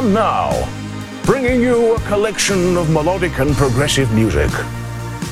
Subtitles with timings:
[0.00, 0.66] And now,
[1.26, 4.50] bringing you a collection of melodic and progressive music,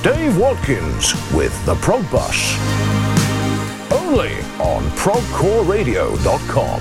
[0.03, 2.55] Dave Watkins with the Prog Bus.
[3.91, 6.81] Only on ProgCoreRadio.com.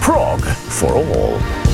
[0.00, 1.67] Prog for all.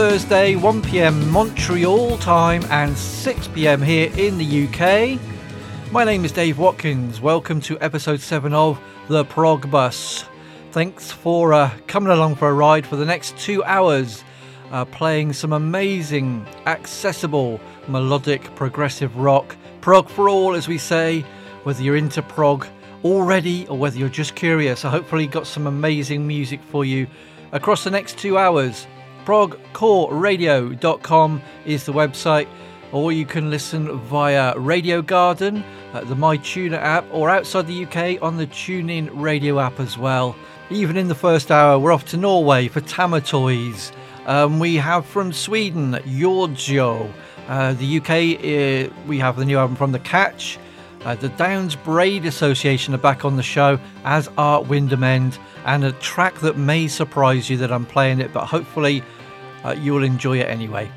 [0.00, 5.20] Thursday, 1pm Montreal time and 6pm here in the UK.
[5.92, 7.20] My name is Dave Watkins.
[7.20, 10.24] Welcome to episode 7 of The Prog Bus.
[10.70, 14.24] Thanks for uh, coming along for a ride for the next two hours,
[14.70, 19.54] uh, playing some amazing, accessible, melodic, progressive rock.
[19.82, 21.20] Prog for all, as we say,
[21.64, 22.66] whether you're into prog
[23.04, 24.86] already or whether you're just curious.
[24.86, 27.06] I hopefully got some amazing music for you
[27.52, 28.86] across the next two hours.
[29.24, 32.48] progcoreradio.com is the website,
[32.92, 35.62] or you can listen via Radio Garden,
[35.92, 40.36] uh, the MyTuner app, or outside the UK on the TuneIn Radio app as well.
[40.70, 43.92] Even in the first hour, we're off to Norway for Tammatoys.
[44.26, 47.12] Um, we have from Sweden, Jordsjo.
[47.48, 50.58] Uh, the UK, uh, we have the new album from The Catch.
[51.04, 55.82] Uh, the Downes Braide Association are back on the show, as are Windom End, and
[55.84, 59.02] a track that may surprise you that I'm playing it, but hopefully
[59.64, 60.90] uh, you'll enjoy it anyway.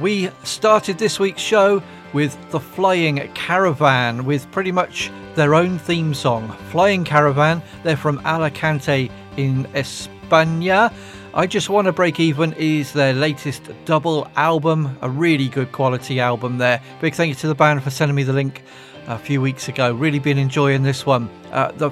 [0.00, 1.80] We started this week's show
[2.12, 6.48] with The Flying Caravan with pretty much their own theme song.
[6.70, 10.92] Flying Caravan, they're from Alicante in España.
[11.32, 16.18] I Just Want to Break Even is their latest double album, a really good quality
[16.18, 16.82] album there.
[17.00, 18.64] Big thank you to the band for sending me the link
[19.06, 19.92] a few weeks ago.
[19.92, 21.28] Really been enjoying this one.
[21.52, 21.90] Uh, the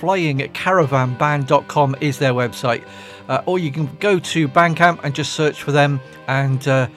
[0.00, 2.84] flyingcaravanband.com is their website.
[3.28, 6.88] Uh, or you can go to Bandcamp and just search for them and uh,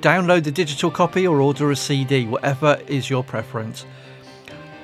[0.00, 3.84] download the digital copy or order a CD, whatever is your preference.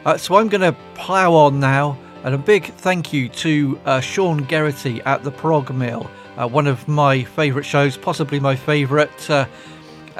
[0.04, 4.00] Uh, so I'm going to plough on now, and a big thank you to uh,
[4.00, 9.30] Sean Geraghty at the Prog Mill, uh, one of my favourite shows, possibly my favourite.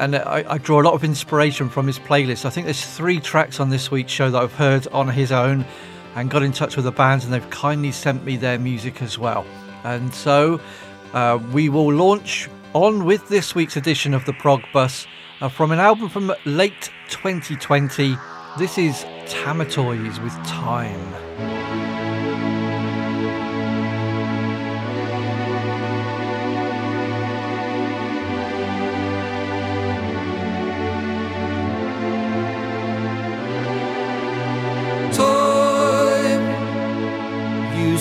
[0.00, 2.46] And I, I, draw a lot of inspiration from his playlist.
[2.46, 5.64] I think there's three tracks on this week's show that I've heard on his own,
[6.16, 9.18] and got in touch with the bands, and they've kindly sent me their music as
[9.18, 9.44] well.
[9.84, 10.58] And so
[11.12, 15.06] uh, we will launch on with this week's edition of the Prog Bus
[15.42, 18.16] uh, from an album from late 2020.
[18.58, 21.19] This is Tammatoys with Time.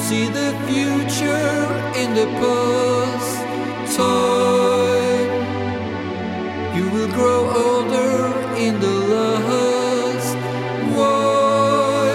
[0.10, 1.54] See the future
[2.02, 3.36] in the past
[3.96, 5.32] time.
[6.76, 8.16] You will grow older
[8.66, 10.32] in the last.
[10.98, 12.10] Why?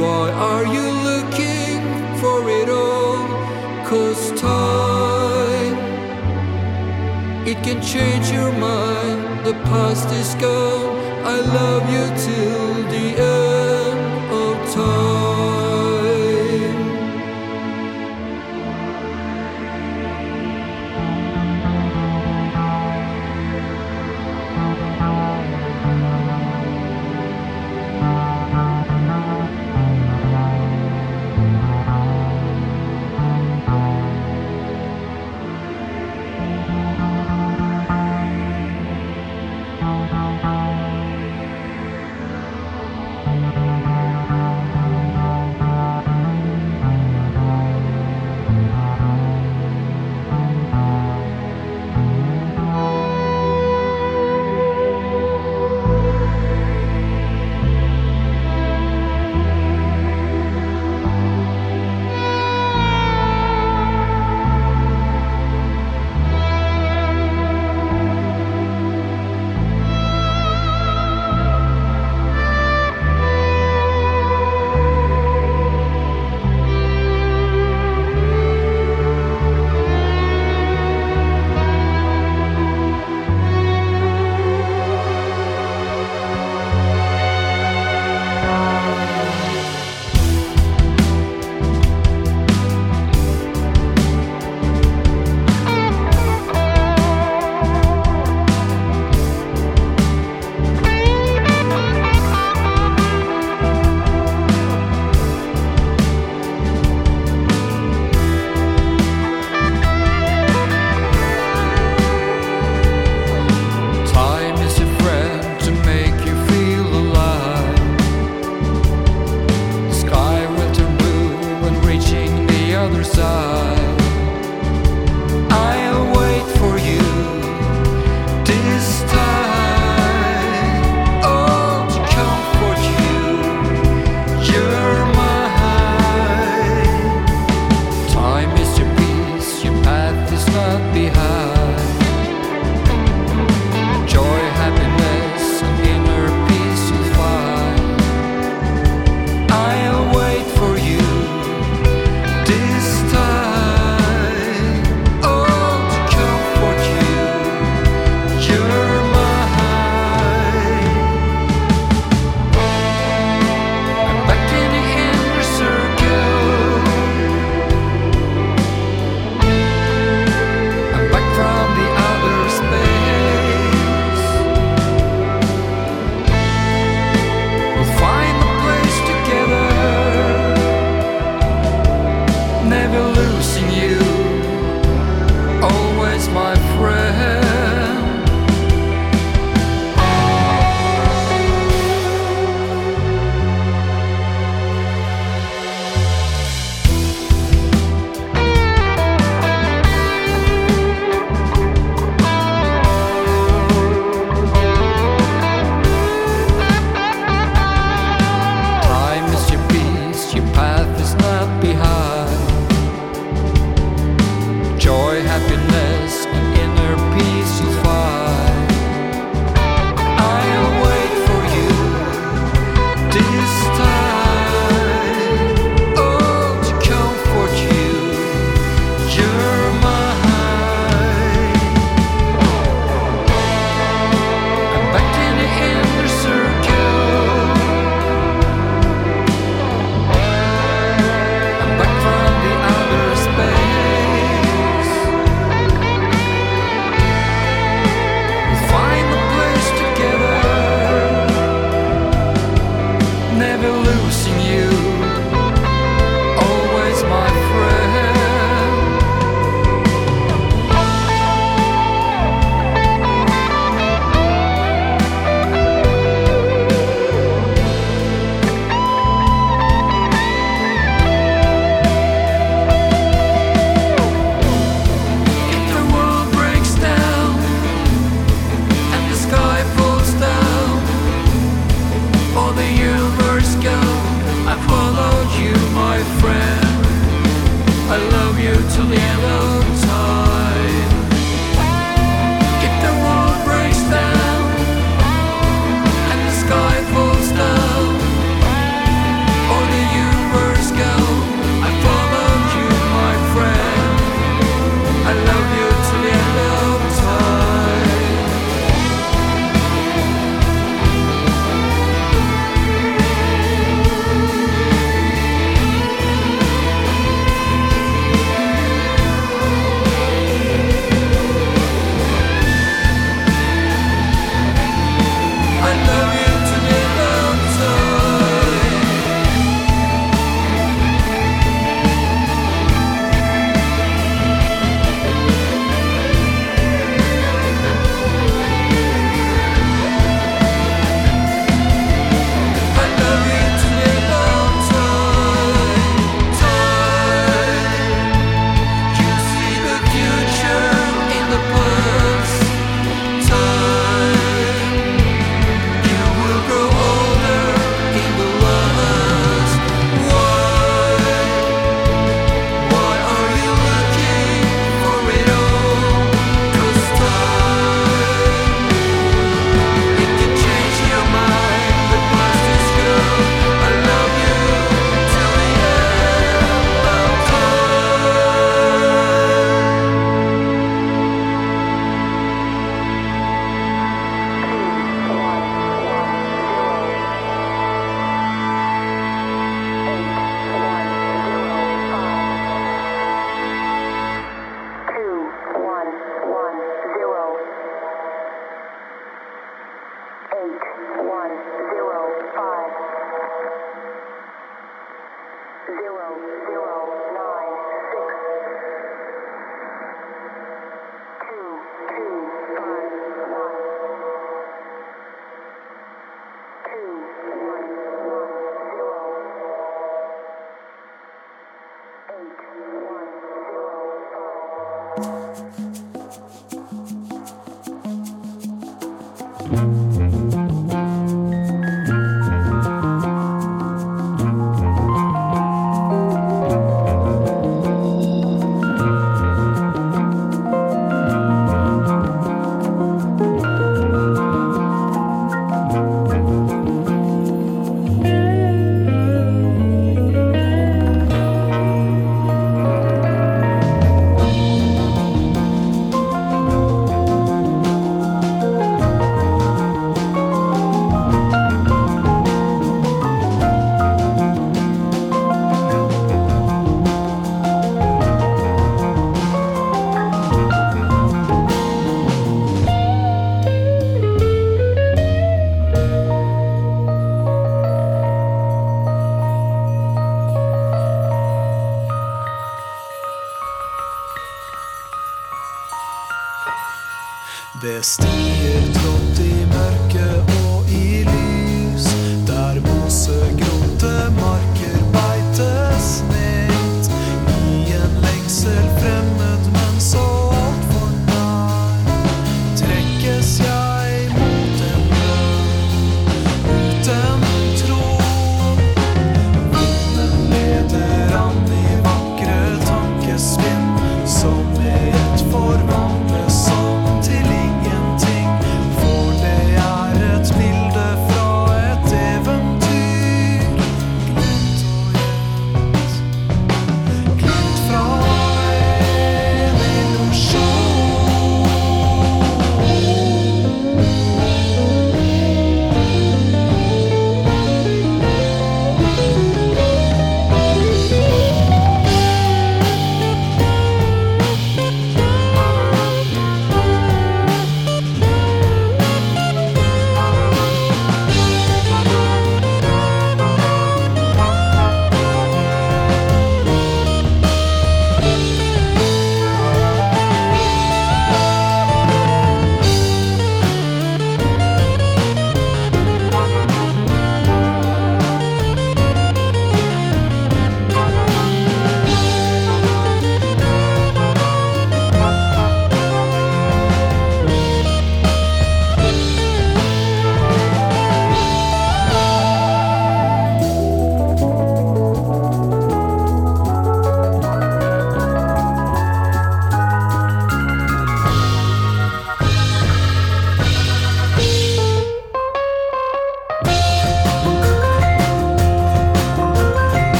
[0.00, 1.82] Why are you looking
[2.22, 3.28] for it all?
[3.90, 5.76] Cause time,
[7.50, 9.44] it can change your mind.
[9.44, 10.96] The past is gone.
[11.34, 13.49] I love you till the end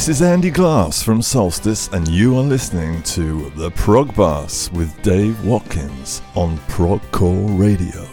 [0.00, 5.02] This is Andy Glass from Solstice, and you are listening to The Prog Bus with
[5.02, 8.08] Dave Watkins on Progcore Radio.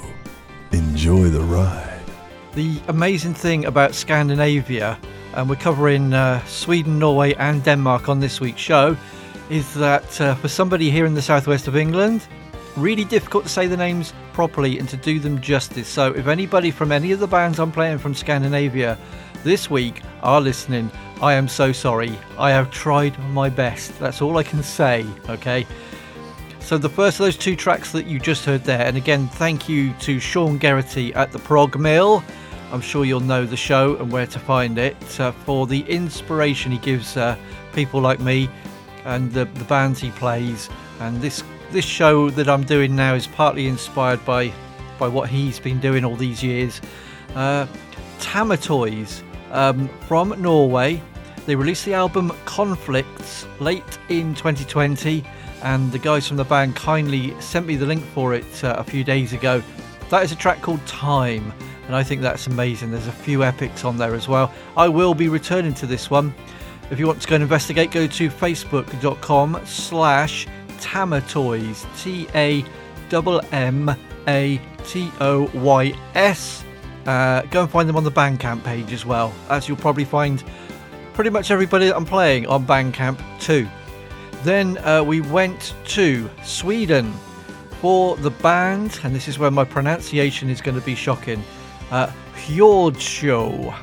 [0.74, 2.04] Enjoy the ride.
[2.56, 5.00] The amazing thing about Scandinavia,
[5.34, 8.98] and we're covering uh, Sweden, Norway, and Denmark on this week's show,
[9.50, 12.28] is that uh, for somebody here in the southwest of England,
[12.76, 15.88] really difficult to say the names properly and to do them justice.
[15.88, 18.98] So, if anybody from any of the bands I'm playing from Scandinavia
[19.46, 22.18] this week are listening, I am so sorry.
[22.38, 23.98] I have tried my best.
[24.00, 25.66] That's all I can say, okay?
[26.60, 29.68] So, the first of those two tracks that you just heard there, and again, thank
[29.68, 32.24] you to Sean Geraghty at the Prog Mill.
[32.72, 36.72] I'm sure you'll know the show and where to find it uh, for the inspiration
[36.72, 37.38] he gives uh,
[37.74, 38.50] people like me
[39.06, 40.70] and the, the bands he plays.
[41.00, 44.54] And this this show that I'm doing now is partly inspired by
[45.00, 46.82] by what he's been doing all these years.
[47.36, 47.66] Uh,
[48.20, 49.24] Tammatoys
[49.58, 51.02] um, from Norway.
[51.46, 55.24] They released the album Conflicts late in 2020,
[55.64, 58.84] and the guys from the band kindly sent me the link for it uh, a
[58.84, 59.64] few days ago.
[60.10, 61.52] That is a track called Time,
[61.88, 62.92] and I think that's amazing.
[62.92, 64.54] There's a few epics on there as well.
[64.76, 66.34] I will be returning to this one.
[66.92, 70.48] If you want to go and investigate, go to facebook.com slash
[70.80, 71.86] Tammatoys.
[77.08, 80.44] Uh, go and find them on the Bandcamp page as well, as you'll probably find
[81.14, 83.68] pretty much everybody that I'm playing on Bandcamp too.
[84.44, 87.12] Then uh, we went to Sweden
[87.82, 91.44] for the band, and this is where my pronunciation is going to be shocking.
[91.92, 92.12] Uh,
[93.00, 93.74] Show.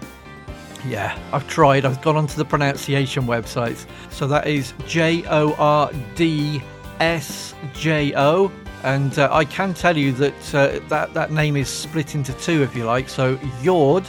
[0.87, 1.85] Yeah, I've tried.
[1.85, 3.87] I've gone onto the pronunciation websites.
[4.11, 6.63] So that is J O R D
[7.01, 8.51] S J O
[8.85, 12.63] and uh, I can tell you that, uh, that that name is split into two,
[12.63, 13.09] if you like.
[13.09, 14.05] So Jord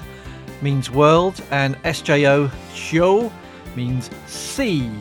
[0.62, 3.32] means world, and SJO
[3.76, 4.92] means sea.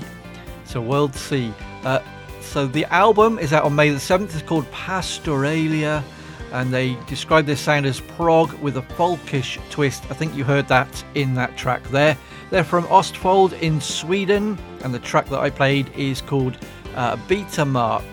[0.65, 1.53] So world sea.
[1.83, 1.99] Uh,
[2.41, 4.33] so the album is out on May the 7th.
[4.33, 6.05] It's called Pastoralia,
[6.53, 10.05] and they describe their sound as prog with a folkish twist.
[10.09, 12.17] I think you heard that in that track there.
[12.51, 16.59] They're from Ostfold in Sweden, and the track that I played is called
[16.95, 18.05] uh, Beta Mark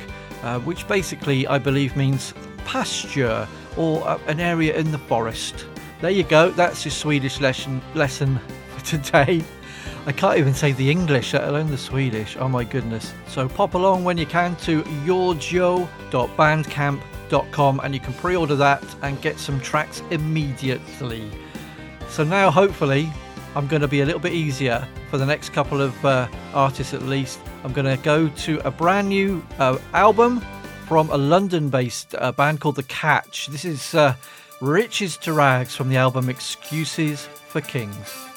[0.43, 2.33] uh, which basically I believe means
[2.65, 5.65] pasture or uh, an area in the forest.
[6.01, 8.39] There you go, that's your Swedish lesson, lesson
[8.75, 9.43] for today.
[10.05, 12.35] I can't even say the English, let alone the Swedish.
[12.39, 13.13] Oh my goodness.
[13.27, 19.21] So pop along when you can to yourjo.bandcamp.com and you can pre order that and
[19.21, 21.29] get some tracks immediately.
[22.09, 23.11] So now, hopefully,
[23.55, 26.93] I'm going to be a little bit easier for the next couple of uh, artists
[26.93, 27.39] at least.
[27.63, 30.41] I'm going to go to a brand new uh, album
[30.87, 33.47] from a London based uh, band called The Catch.
[33.47, 34.15] This is uh,
[34.61, 38.30] Riches to Rags from the album Excuses for Kings.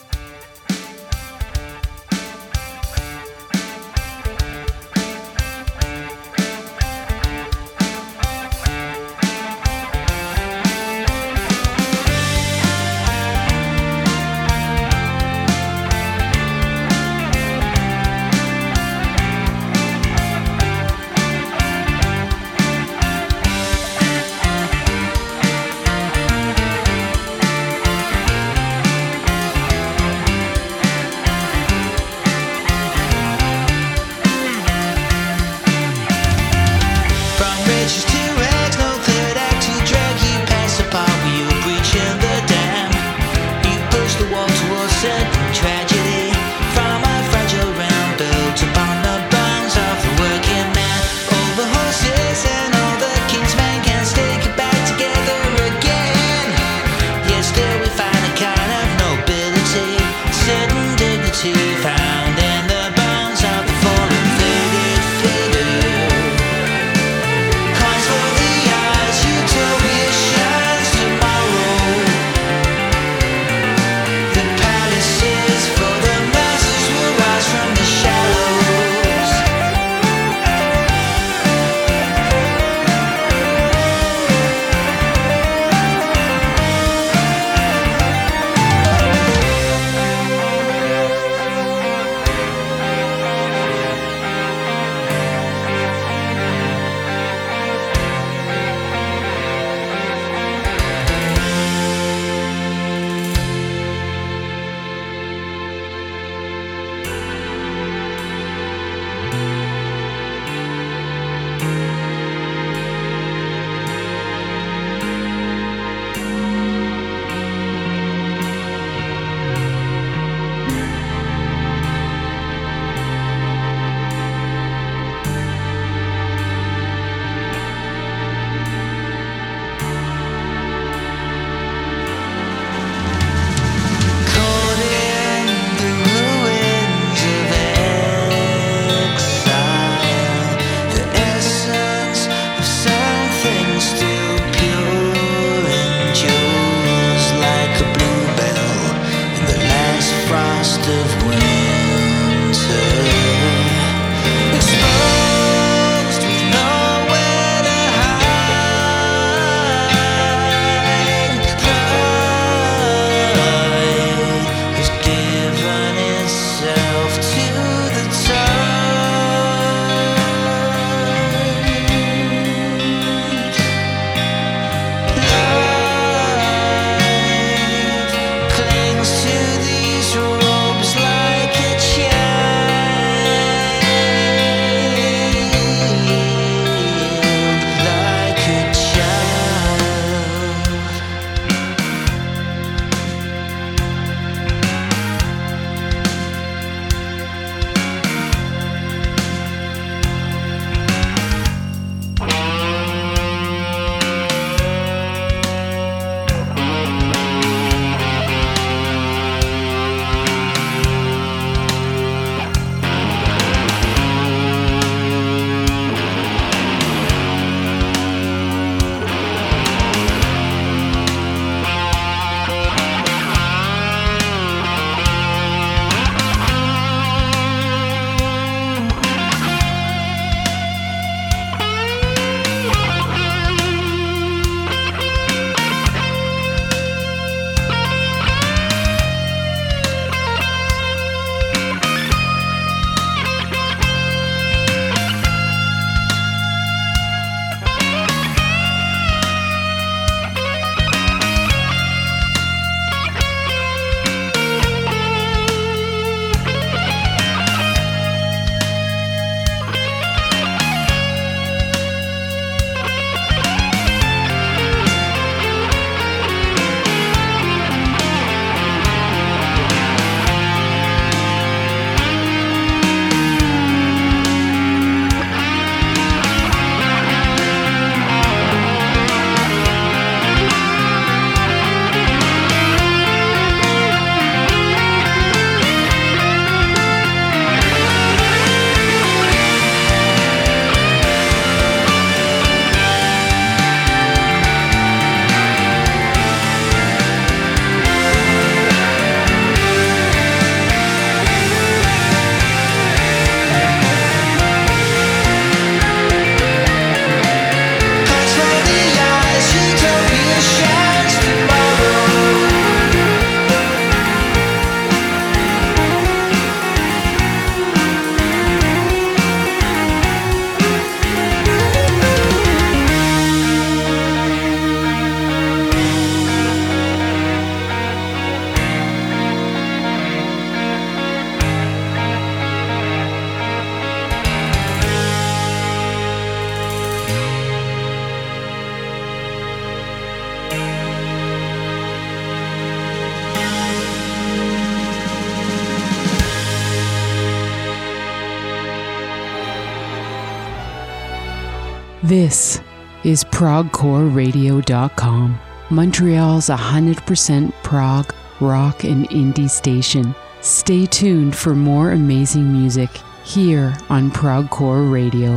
[352.25, 352.61] This
[353.03, 360.15] is ProgCoreRadio.com, Montreal's 100% prog, rock, and indie station.
[360.41, 362.89] Stay tuned for more amazing music
[363.27, 365.35] here on ProgCore Radio.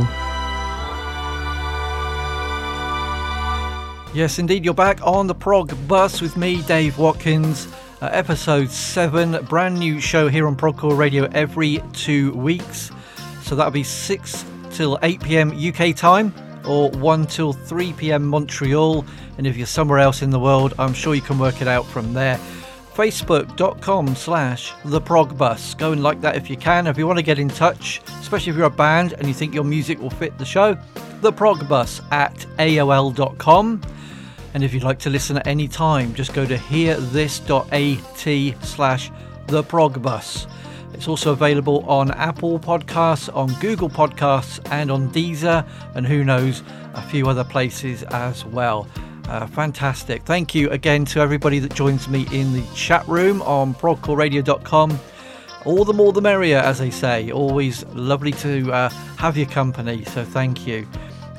[4.14, 7.68] Yes, indeed, you're back on the prog bus with me, Dave Watkins.
[8.00, 12.90] Uh, episode 7, brand new show here on Progcore Radio every two weeks.
[13.42, 16.32] So that'll be 6 till 8 pm UK time
[16.68, 19.04] or 1 till 3 pm Montreal.
[19.38, 21.86] And if you're somewhere else in the world, I'm sure you can work it out
[21.86, 22.38] from there.
[22.94, 25.78] Facebook.com slash the progbus.
[25.78, 26.88] Go and like that if you can.
[26.88, 29.54] If you want to get in touch, especially if you're a band and you think
[29.54, 30.76] your music will fit the show,
[31.20, 33.80] the progbus at AOL.com.
[34.54, 39.10] And if you'd like to listen at any time, just go to hearthis.at slash
[39.46, 40.46] the progbus.
[40.92, 46.62] It's also available on Apple Podcasts, on Google Podcasts, and on Deezer, and who knows,
[46.94, 48.88] a few other places as well.
[49.28, 50.22] Uh, fantastic.
[50.22, 54.98] Thank you again to everybody that joins me in the chat room on progcoreradio.com.
[55.64, 57.30] All the more the merrier, as they say.
[57.30, 60.88] Always lovely to uh, have your company, so thank you.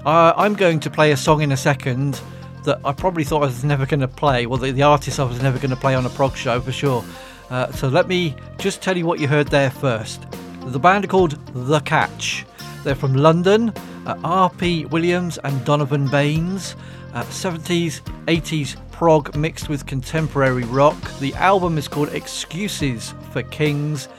[0.05, 2.21] Uh, I'm going to play a song in a second
[2.63, 4.45] that I probably thought I was never going to play.
[4.45, 6.71] Well, the, the artist I was never going to play on a prog show for
[6.71, 7.03] sure.
[7.49, 10.25] Uh, so let me just tell you what you heard there first.
[10.65, 12.45] The band are called The Catch.
[12.83, 13.73] They're from London.
[14.05, 14.85] Uh, R.P.
[14.85, 16.75] Williams and Donovan Baines.
[17.13, 20.97] Uh, 70s, 80s prog mixed with contemporary rock.
[21.19, 24.09] The album is called Excuses for Kings.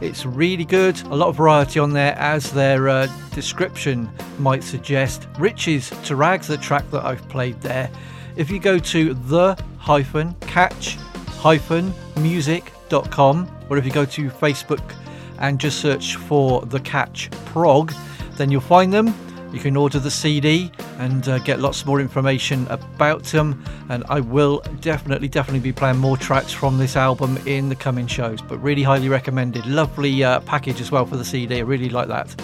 [0.00, 5.26] It's really good, a lot of variety on there, as their uh, description might suggest.
[5.38, 7.90] Riches to Rags, the track that I've played there.
[8.36, 10.96] If you go to the hyphen catch
[11.38, 14.94] hyphen music com, or if you go to Facebook
[15.38, 17.92] and just search for The Catch Prog,
[18.36, 19.14] then you'll find them.
[19.52, 23.64] You can order the CD and uh, get lots more information about them.
[23.88, 28.06] And I will definitely, definitely be playing more tracks from this album in the coming
[28.06, 28.42] shows.
[28.42, 29.64] But really highly recommended.
[29.66, 31.56] Lovely uh, package as well for the CD.
[31.56, 32.34] I really like that.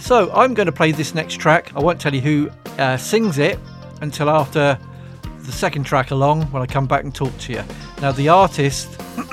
[0.00, 1.72] So I'm going to play this next track.
[1.74, 3.58] I won't tell you who uh, sings it
[4.02, 4.78] until after
[5.44, 7.64] the second track along when I come back and talk to you.
[8.00, 8.88] Now, the artist,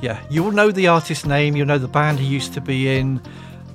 [0.00, 3.20] yeah, you'll know the artist's name, you'll know the band he used to be in.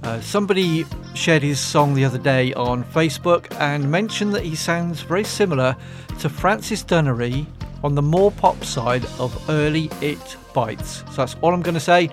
[0.03, 5.01] Uh, somebody shared his song the other day on Facebook and mentioned that he sounds
[5.01, 5.75] very similar
[6.19, 7.45] to Francis Dunnery
[7.83, 11.03] on the more pop side of early It Bites.
[11.11, 12.09] So that's all I'm going to say.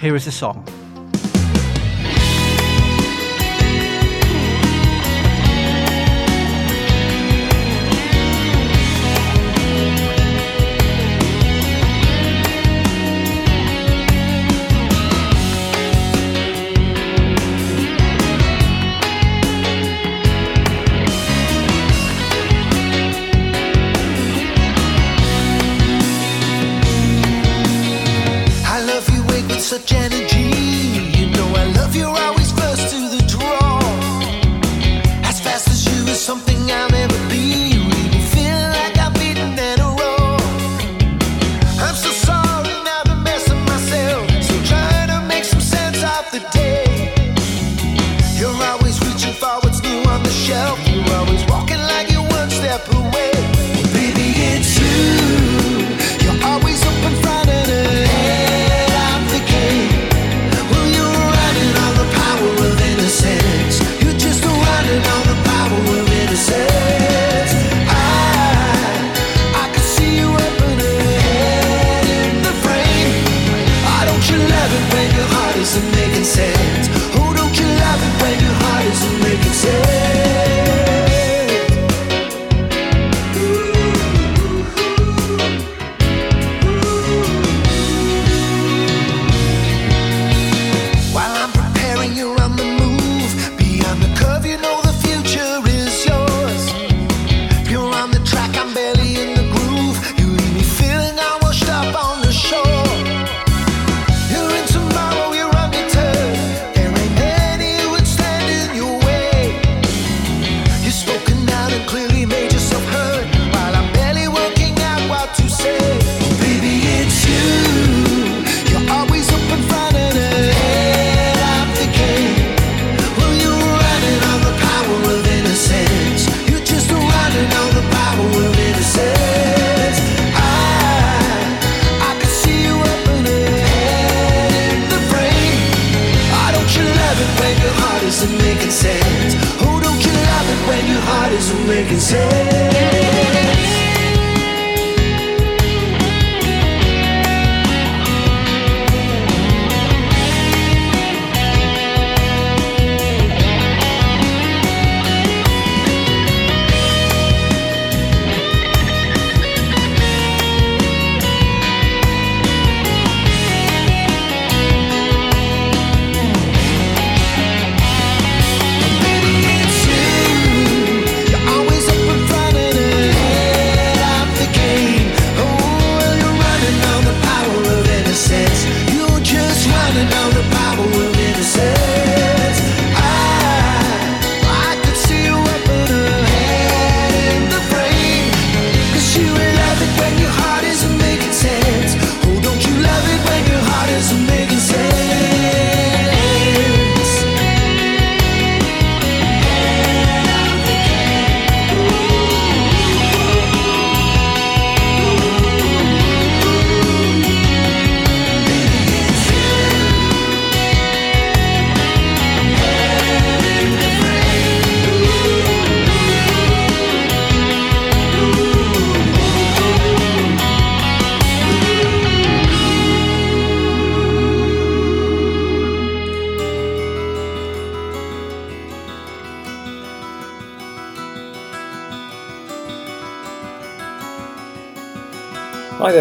[0.00, 0.66] Here is the song.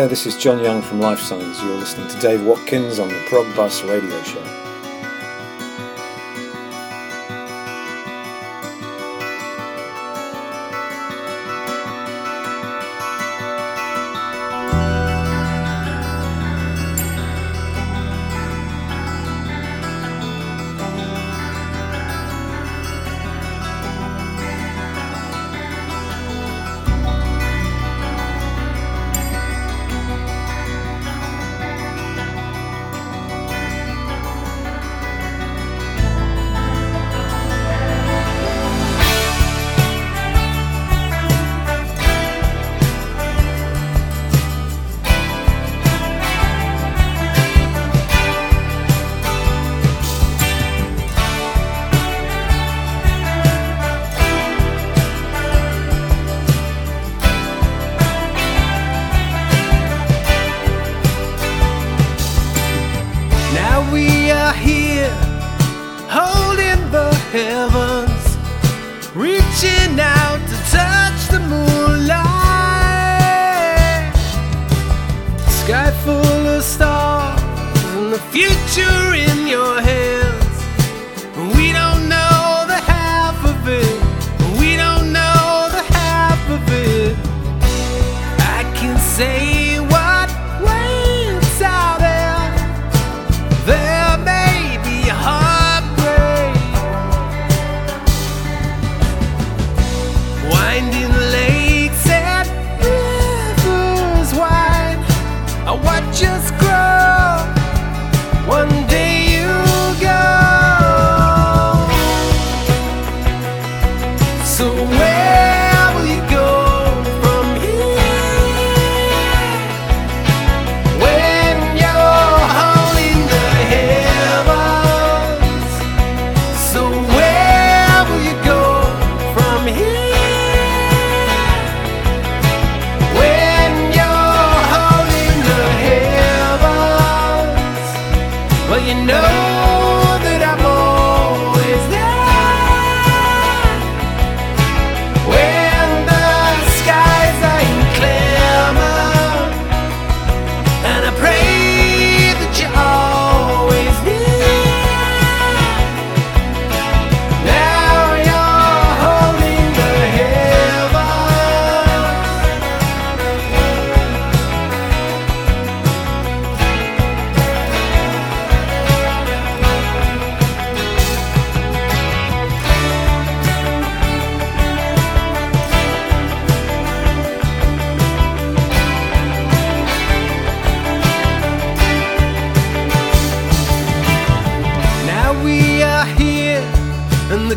[0.04, 1.64] There, this is John Young from Lifesigns.
[1.64, 4.53] You're listening to Dave Watkins on the Prog Bus Radio Show.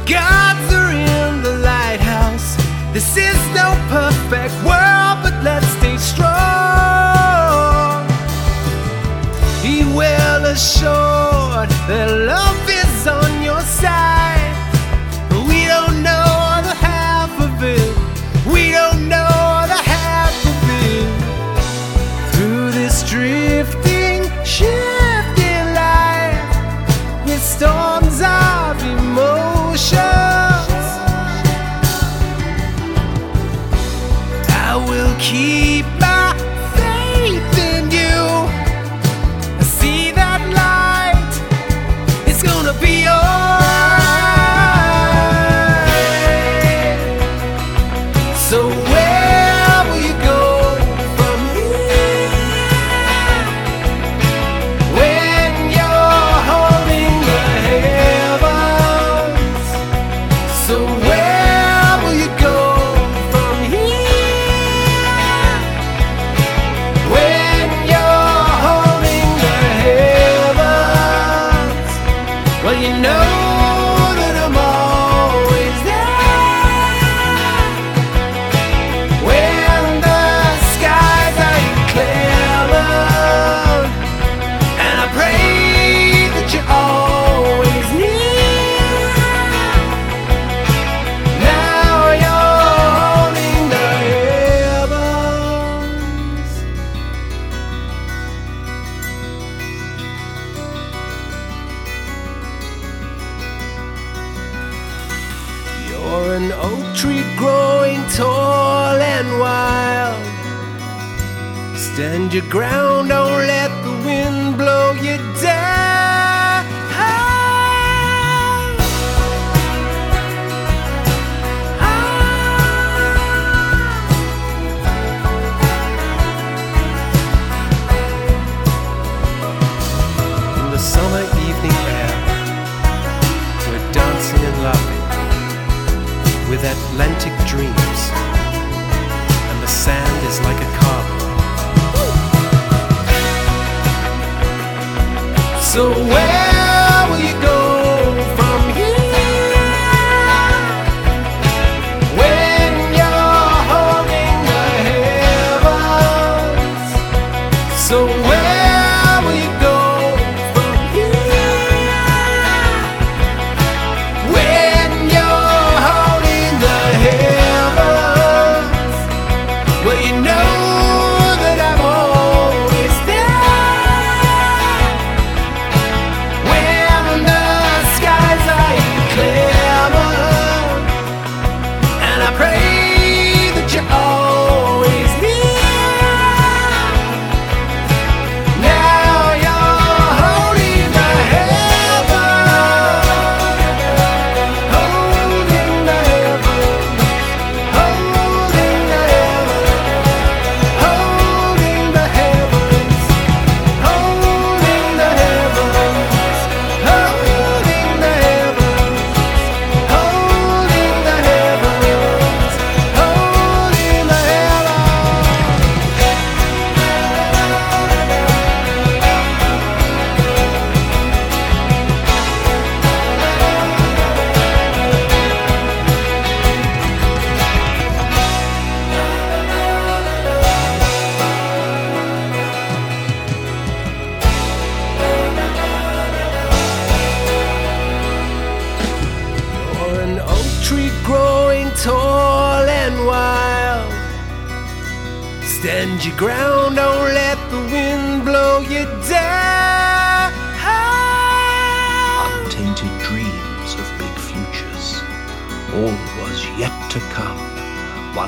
[0.06, 0.55] God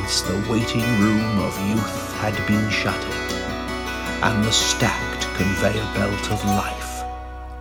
[0.08, 3.12] once the waiting room of youth had been shuttered,
[4.22, 7.04] and the stacked conveyor belt of life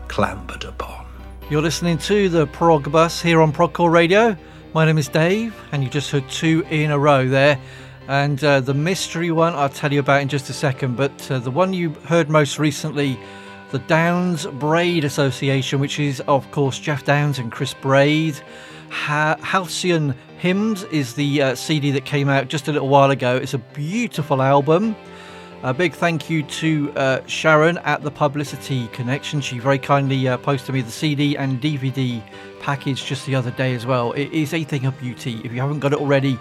[0.07, 1.05] clambered upon.
[1.49, 4.37] You're listening to the Prog Bus here on Progcore Radio.
[4.73, 7.59] My name is Dave, and you just heard two in a row there.
[8.07, 10.95] And uh, the mystery one I'll tell you about in just a second.
[10.95, 13.19] But uh, the one you heard most recently,
[13.71, 18.39] the Downes Braide Association, which is, of course, Geoff Downes and Chris Braide.
[18.89, 23.35] Ha- Halcyon Hymns is the uh, CD that came out just a little while ago.
[23.35, 24.95] It's a beautiful album.
[25.63, 29.41] A big thank you to uh, Sharon at the Publicity Connection.
[29.41, 32.21] She very kindly uh, posted me the CD and DVD
[32.59, 34.11] package just the other day as well.
[34.11, 35.41] It is a thing of beauty.
[35.43, 36.37] If you haven't got it already,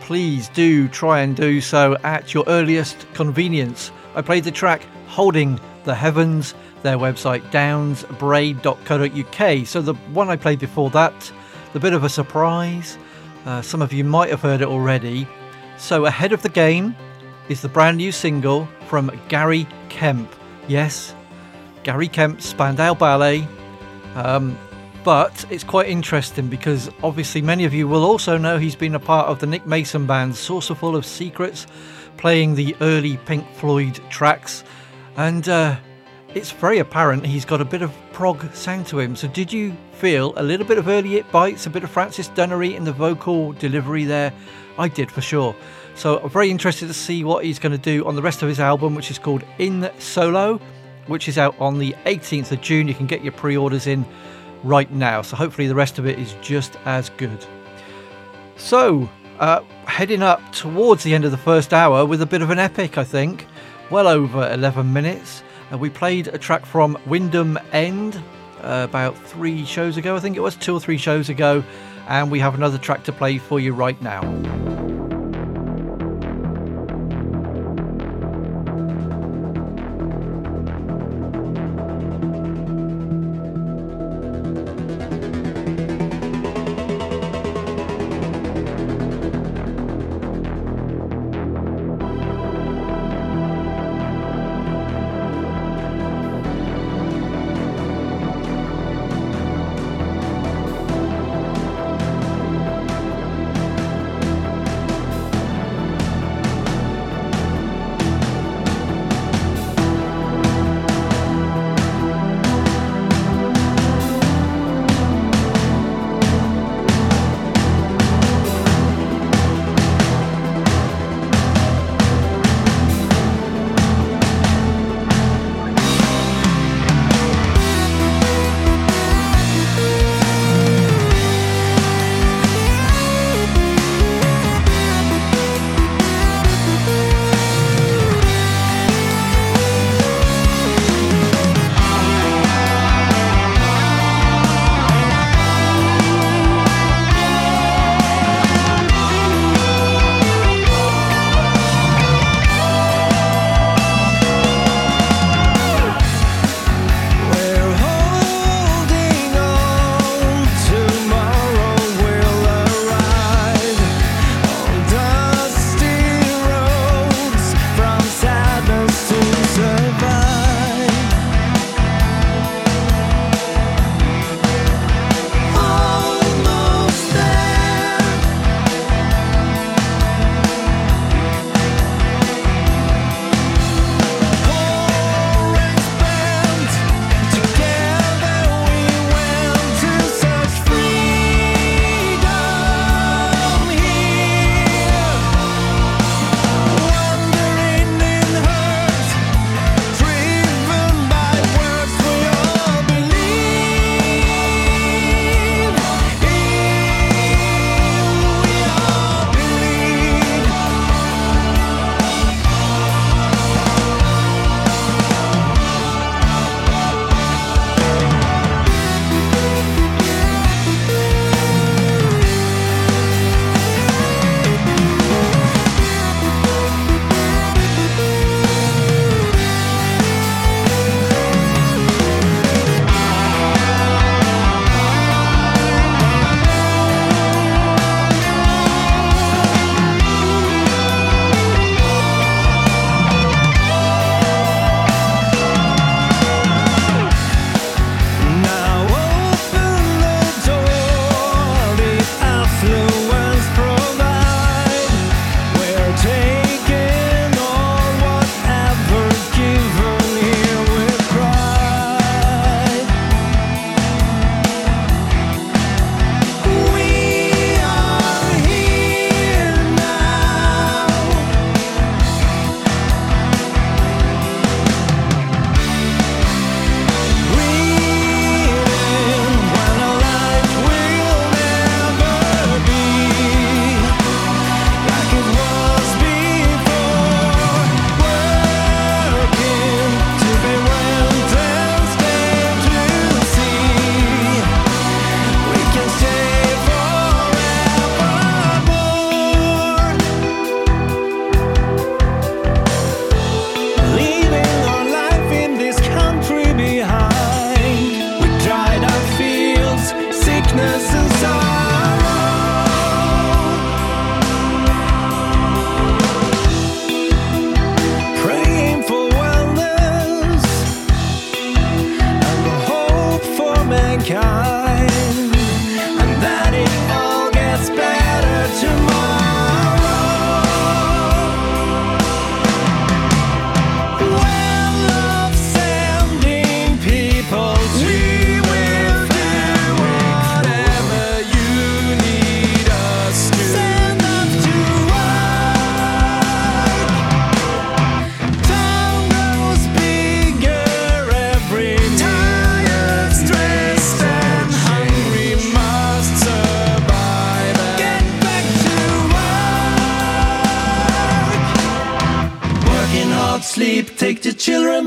[0.00, 3.92] please do try and do so at your earliest convenience.
[4.14, 9.66] I played the track Holding the Heavens, their website downsbraid.co.uk.
[9.66, 11.32] So the one I played before that,
[11.74, 12.96] the bit of a surprise.
[13.44, 15.28] Uh, some of you might have heard it already.
[15.76, 16.96] So ahead of the game
[17.48, 20.32] is the brand new single from Gary Kemp.
[20.68, 21.14] Yes,
[21.82, 23.46] Gary Kemp, Spandau Ballet.
[24.14, 24.56] Um,
[25.02, 29.00] but it's quite interesting because obviously many of you will also know he's been a
[29.00, 31.66] part of the Nick Mason band Saucerful of Secrets,
[32.16, 34.64] playing the early Pink Floyd tracks.
[35.16, 35.76] And uh,
[36.34, 39.14] it's very apparent he's got a bit of prog sound to him.
[39.16, 42.28] So did you feel a little bit of early It Bites, a bit of Francis
[42.28, 44.32] Dunnery in the vocal delivery there?
[44.76, 45.54] I did for sure.
[45.94, 48.48] So I'm very interested to see what he's going to do on the rest of
[48.48, 50.60] his album, which is called In Solo,
[51.06, 52.88] which is out on the 18th of June.
[52.88, 54.04] You can get your pre-orders in
[54.64, 55.22] right now.
[55.22, 57.46] So hopefully the rest of it is just as good.
[58.56, 59.08] So
[59.38, 62.58] uh, heading up towards the end of the first hour with a bit of an
[62.58, 63.46] epic, I think.
[63.88, 65.43] Well over 11 minutes.
[65.72, 68.22] We played a track from Windom End
[68.62, 71.62] uh, about three shows ago, I think it was two or three shows ago,
[72.08, 74.83] and we have another track to play for you right now.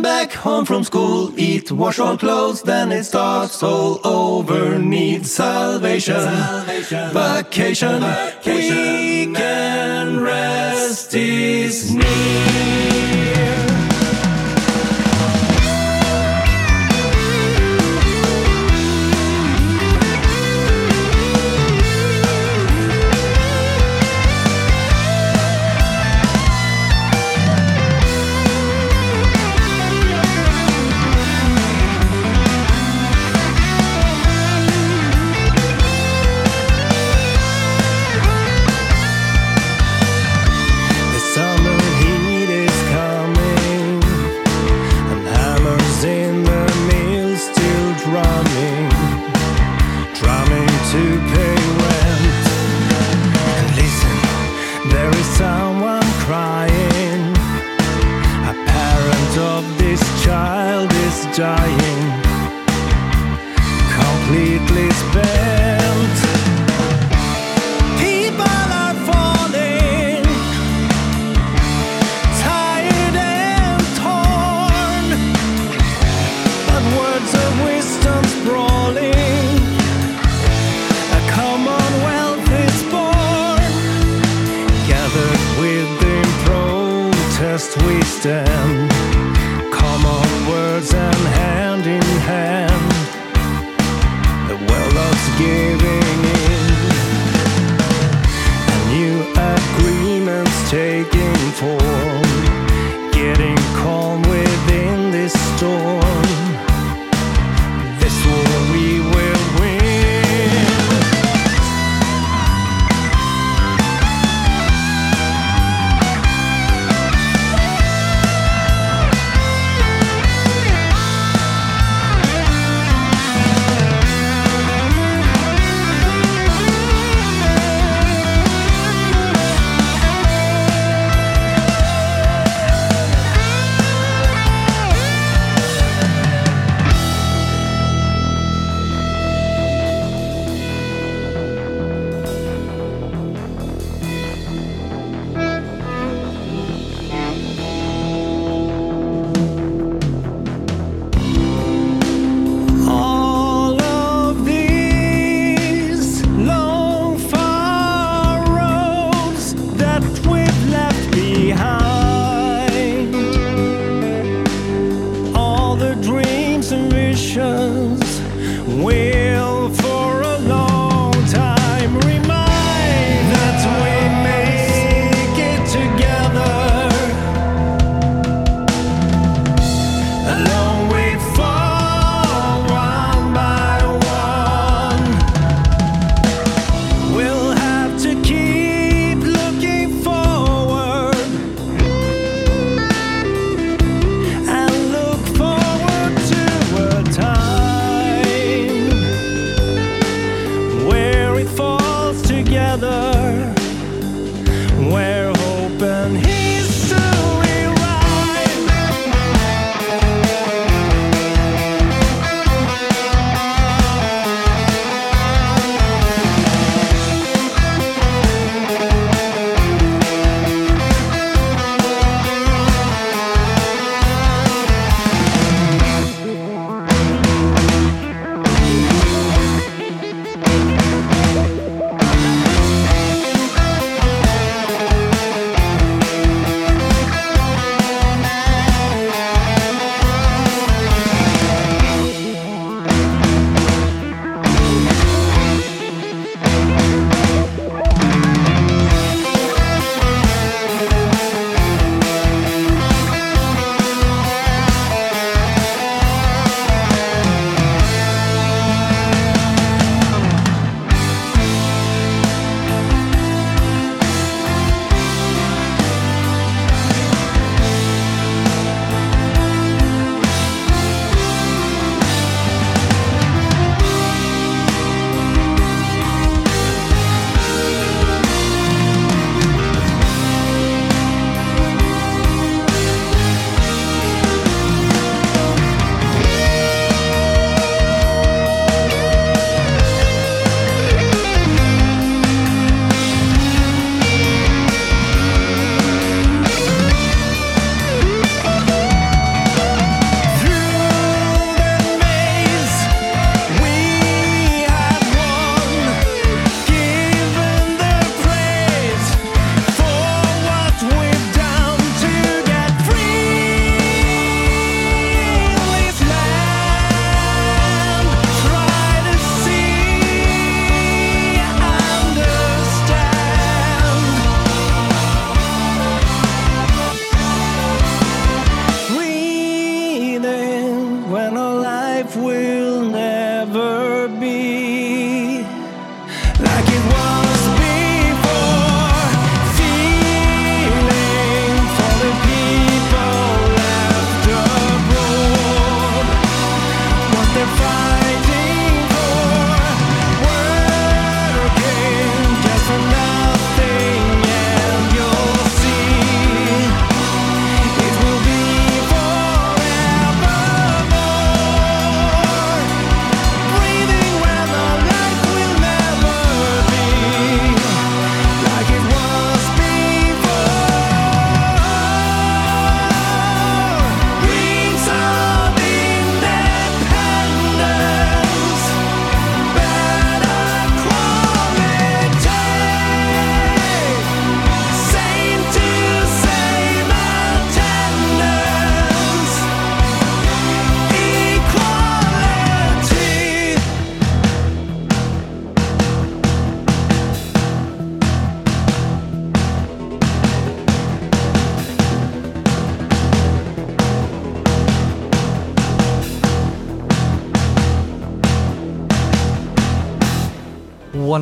[0.08, 4.80] back home from school, eat, wash all clothes, then it starts all over.
[4.80, 7.10] Need salvation, salvation.
[7.12, 12.97] vacation, vacation, weekend, rest is needed.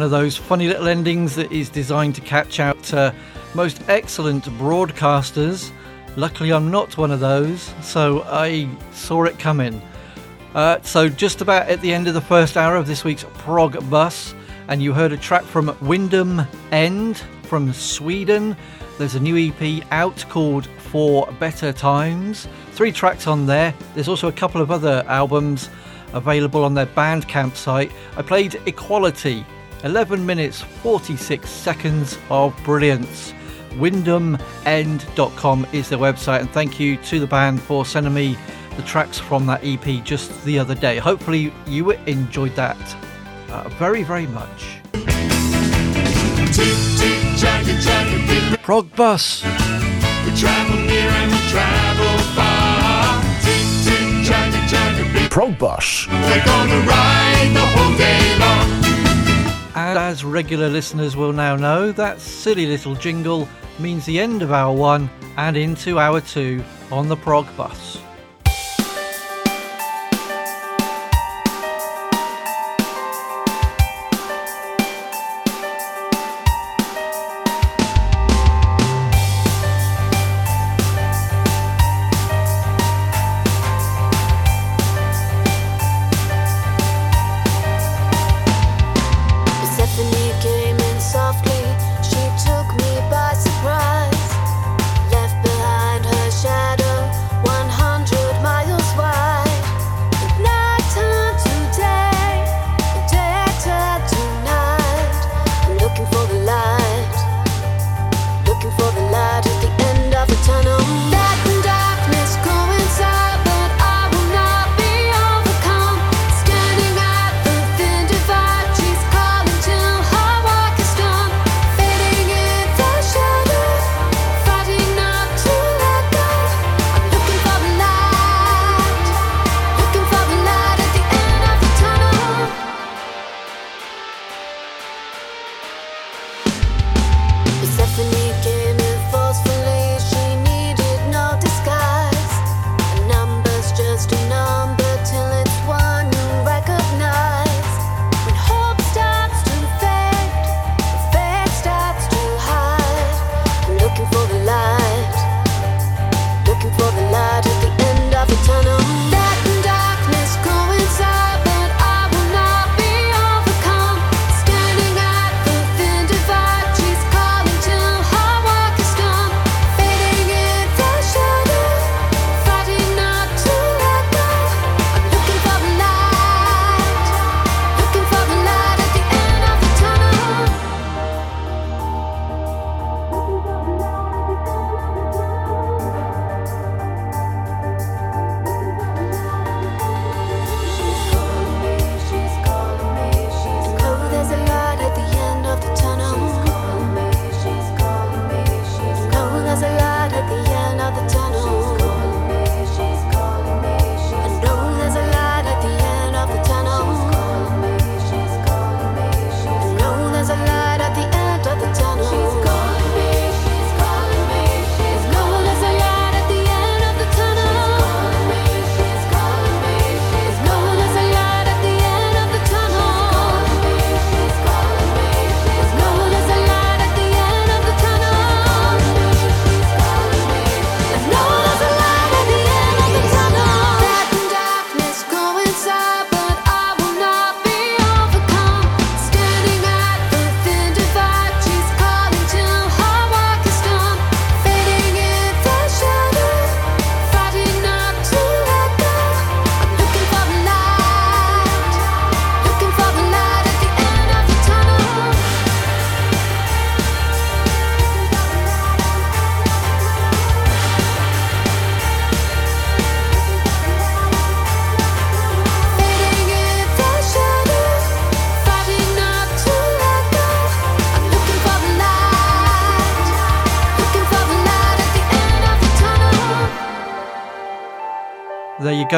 [0.05, 3.11] Of those funny little endings that is designed to catch out uh,
[3.55, 5.71] most excellent broadcasters.
[6.15, 9.81] Luckily, I'm not one of those, so I saw it coming.
[10.53, 13.89] Uh, so, just about at the end of the first hour of this week's Prog
[13.89, 14.35] Bus,
[14.67, 18.55] and you heard a track from Windom End from Sweden.
[18.99, 22.47] There's a new EP out called For Better Times.
[22.73, 23.73] Three tracks on there.
[23.95, 25.71] There's also a couple of other albums
[26.13, 27.91] available on their Bandcamp site.
[28.15, 29.43] I played Equality,
[29.85, 33.33] 11 minutes 46 seconds of brilliance.
[33.73, 38.35] WindomEnd.com is their website, and thank you to the band for sending me
[38.77, 40.97] the tracks from that EP just the other day.
[40.97, 42.77] Hopefully, you enjoyed that
[43.49, 44.79] uh, very, very much.
[48.63, 49.43] Prog Bus.
[49.43, 53.21] We travel near and we travel far.
[53.43, 55.29] Tick, tick, chugga, chugga, big.
[55.29, 56.07] Prog Bus.
[56.07, 58.24] We're gonna ride the whole day long.
[58.24, 58.24] And
[59.95, 63.47] as regular listeners will now know, that silly little jingle
[63.79, 67.99] means the end of hour one and into hour two on the Prog Bus.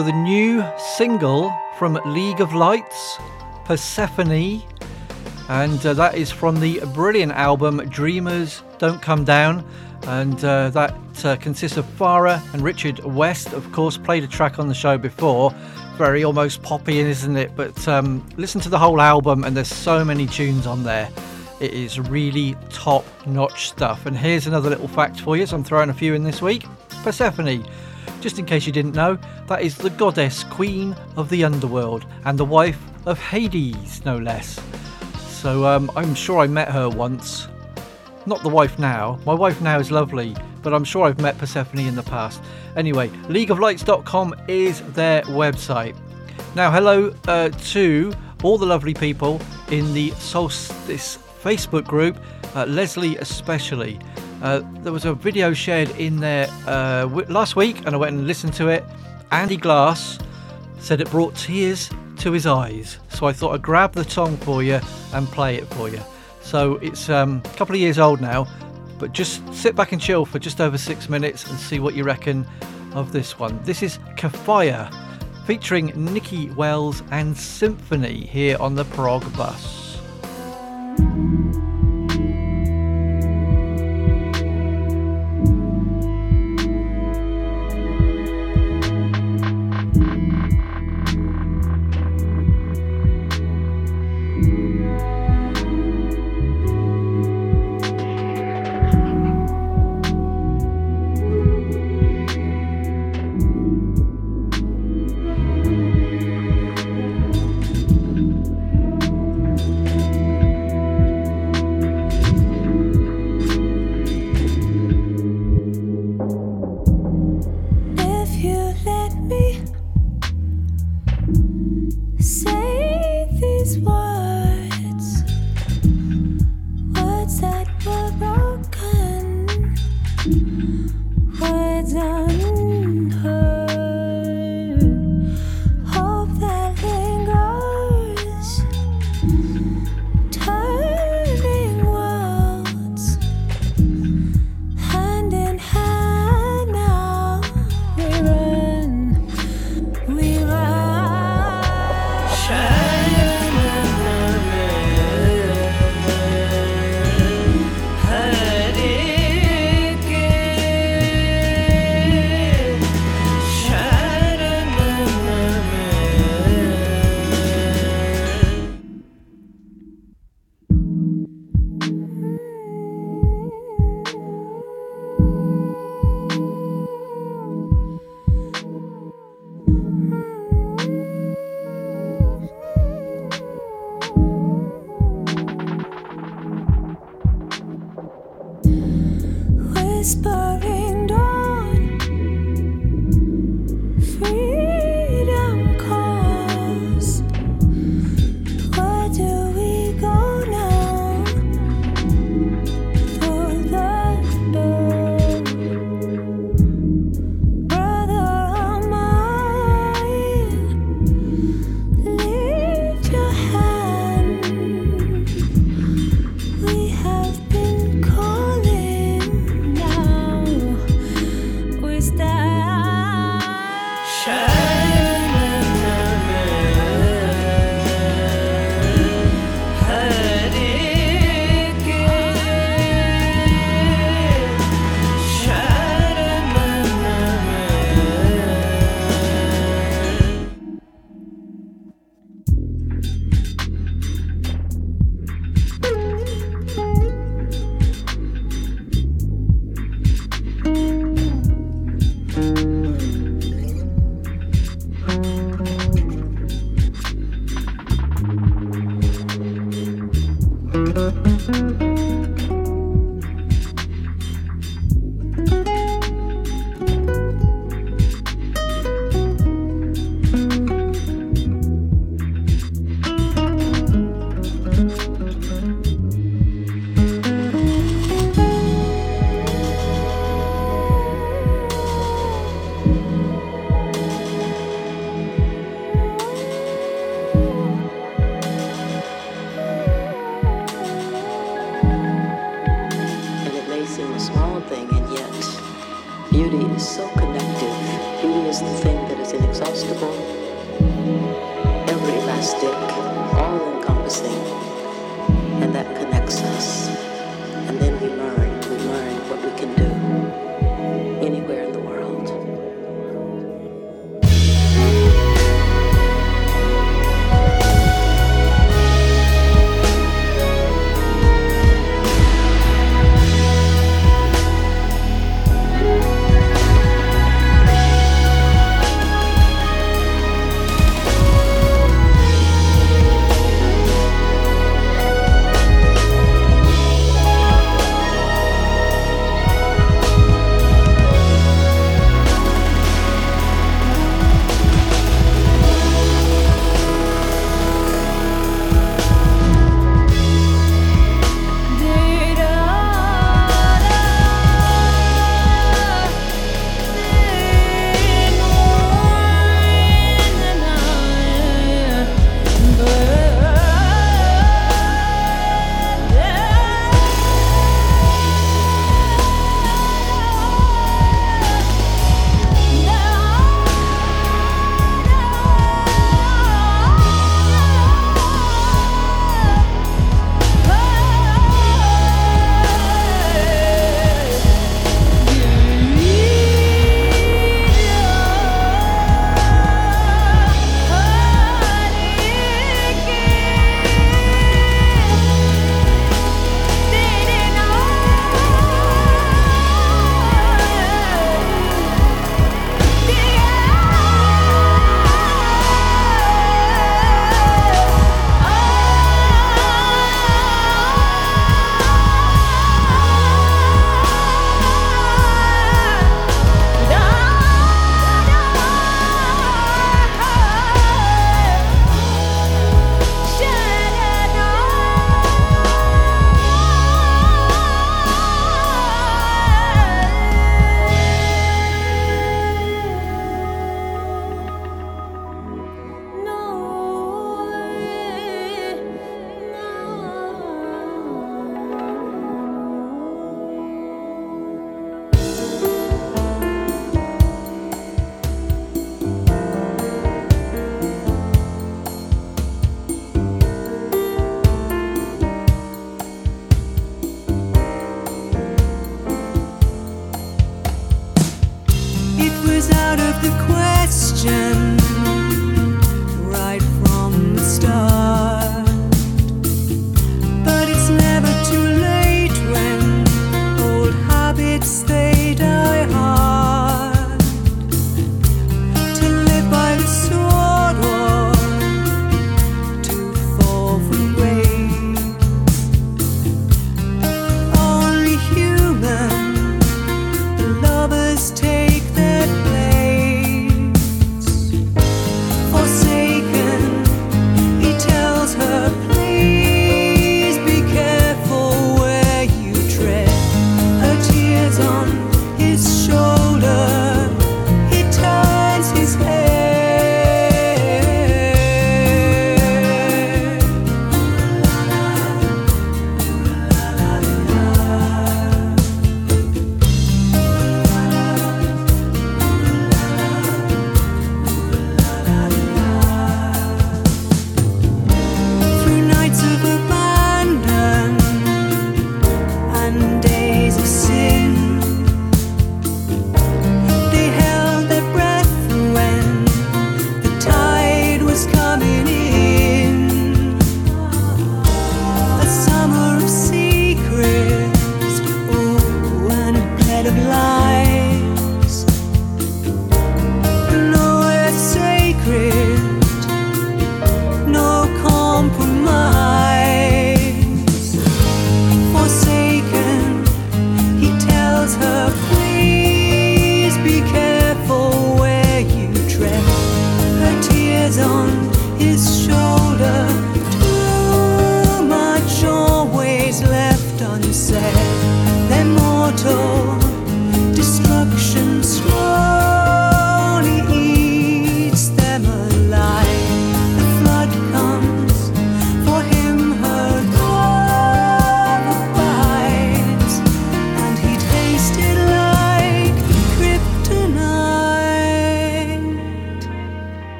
[0.00, 0.64] The new
[0.96, 3.18] single from League of Lights,
[3.66, 4.62] Persephone,
[5.50, 9.64] and uh, that is from the brilliant album Dreamers Don't Come Down.
[10.04, 14.58] And uh, that uh, consists of Farah and Richard West, of course, played a track
[14.58, 15.50] on the show before.
[15.98, 17.54] Very almost poppy, isn't it?
[17.54, 21.10] But um, listen to the whole album, and there's so many tunes on there.
[21.60, 24.06] It is really top notch stuff.
[24.06, 25.44] And here's another little fact for you.
[25.46, 26.64] So I'm throwing a few in this week.
[27.04, 27.64] Persephone,
[28.22, 29.18] just in case you didn't know,
[29.48, 34.62] that is the goddess queen of the underworld and the wife of Hades, no less.
[35.26, 37.48] So um, I'm sure I met her once.
[38.24, 39.18] Not the wife now.
[39.26, 42.40] My wife now is lovely, but I'm sure I've met Persephone in the past.
[42.76, 45.96] Anyway, leagueoflights.com is their website.
[46.54, 48.12] Now, hello uh, to
[48.44, 49.40] all the lovely people
[49.72, 52.22] in the Solstice Facebook group,
[52.54, 53.98] uh, Leslie especially.
[54.42, 58.16] Uh, there was a video shared in there uh, w- last week, and I went
[58.16, 58.84] and listened to it.
[59.30, 60.18] Andy Glass
[60.80, 61.88] said it brought tears
[62.18, 64.80] to his eyes, so I thought I'd grab the song for you
[65.14, 66.00] and play it for you.
[66.40, 68.48] So it's um, a couple of years old now,
[68.98, 72.02] but just sit back and chill for just over six minutes and see what you
[72.02, 72.44] reckon
[72.94, 73.62] of this one.
[73.62, 74.92] This is Kefaya
[75.46, 79.98] featuring Nicki Wells and Symphony here on the Prog Bus.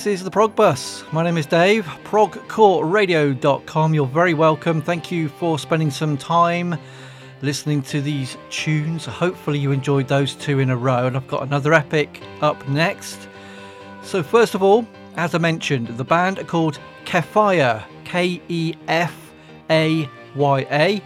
[0.00, 1.04] This is the Prog Bus.
[1.12, 3.92] My name is Dave, progcoreradio.com.
[3.92, 4.80] You're very welcome.
[4.80, 6.78] Thank you for spending some time
[7.42, 9.04] listening to these tunes.
[9.04, 13.28] Hopefully, you enjoyed those two in a row, and I've got another epic up next.
[14.02, 14.86] So, first of all,
[15.18, 19.14] as I mentioned, the band are called Kefaya, K E F
[19.68, 21.02] A Y A.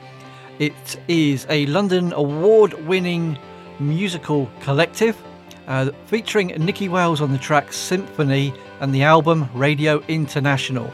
[0.61, 3.37] It is a London award winning
[3.81, 5.21] musical collective
[5.67, 10.93] uh, featuring Nicki Wells on the track Symphony and the album Radio International.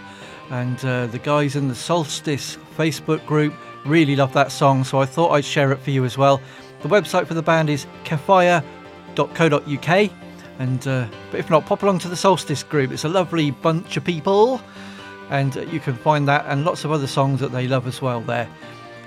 [0.51, 3.55] And uh, the guys in the Solstice Facebook group
[3.85, 6.41] really love that song, so I thought I'd share it for you as well.
[6.83, 10.11] The website for the band is kefaya.co.uk.
[10.59, 12.93] And uh, but if not, pop along to the Solstice group.
[12.93, 14.61] It's a lovely bunch of people,
[15.31, 18.03] and uh, you can find that and lots of other songs that they love as
[18.03, 18.47] well there.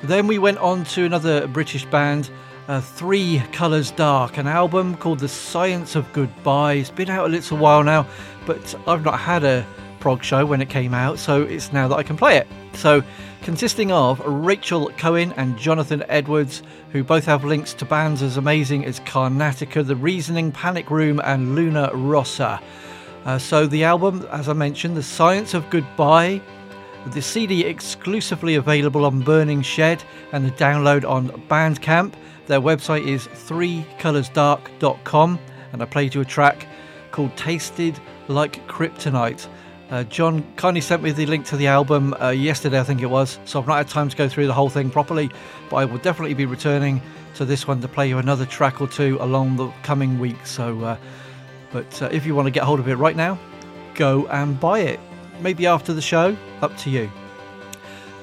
[0.01, 2.31] Then we went on to another British band,
[2.67, 6.73] uh, Three Colours Dark, an album called The Science of Goodbye.
[6.73, 8.07] It's been out a little while now,
[8.45, 9.65] but I've not had a
[9.99, 12.47] prog show when it came out, so it's now that I can play it.
[12.73, 13.03] So,
[13.41, 18.85] consisting of Rachel Cohen and Jonathan Edwards, who both have links to bands as amazing
[18.85, 22.61] as Karnataka, The Reasoning, Panic Room, and Luna Rossa.
[23.25, 26.41] Uh, so, the album, as I mentioned, The Science of Goodbye.
[27.07, 32.13] The CD exclusively available on Burning Shed and the download on Bandcamp.
[32.47, 35.39] Their website is threecolorsdark.com
[35.71, 36.67] and I played you a track
[37.11, 37.97] called Tasted
[38.27, 39.47] Like Kryptonite.
[39.89, 43.07] Uh, John kindly sent me the link to the album uh, yesterday, I think it
[43.07, 45.29] was, so I've not had time to go through the whole thing properly,
[45.69, 47.01] but I will definitely be returning
[47.35, 50.51] to this one to play you another track or two along the coming weeks.
[50.51, 50.97] So, uh,
[51.71, 53.37] but uh, if you want to get hold of it right now,
[53.95, 54.99] go and buy it.
[55.41, 57.11] Maybe after the show, up to you.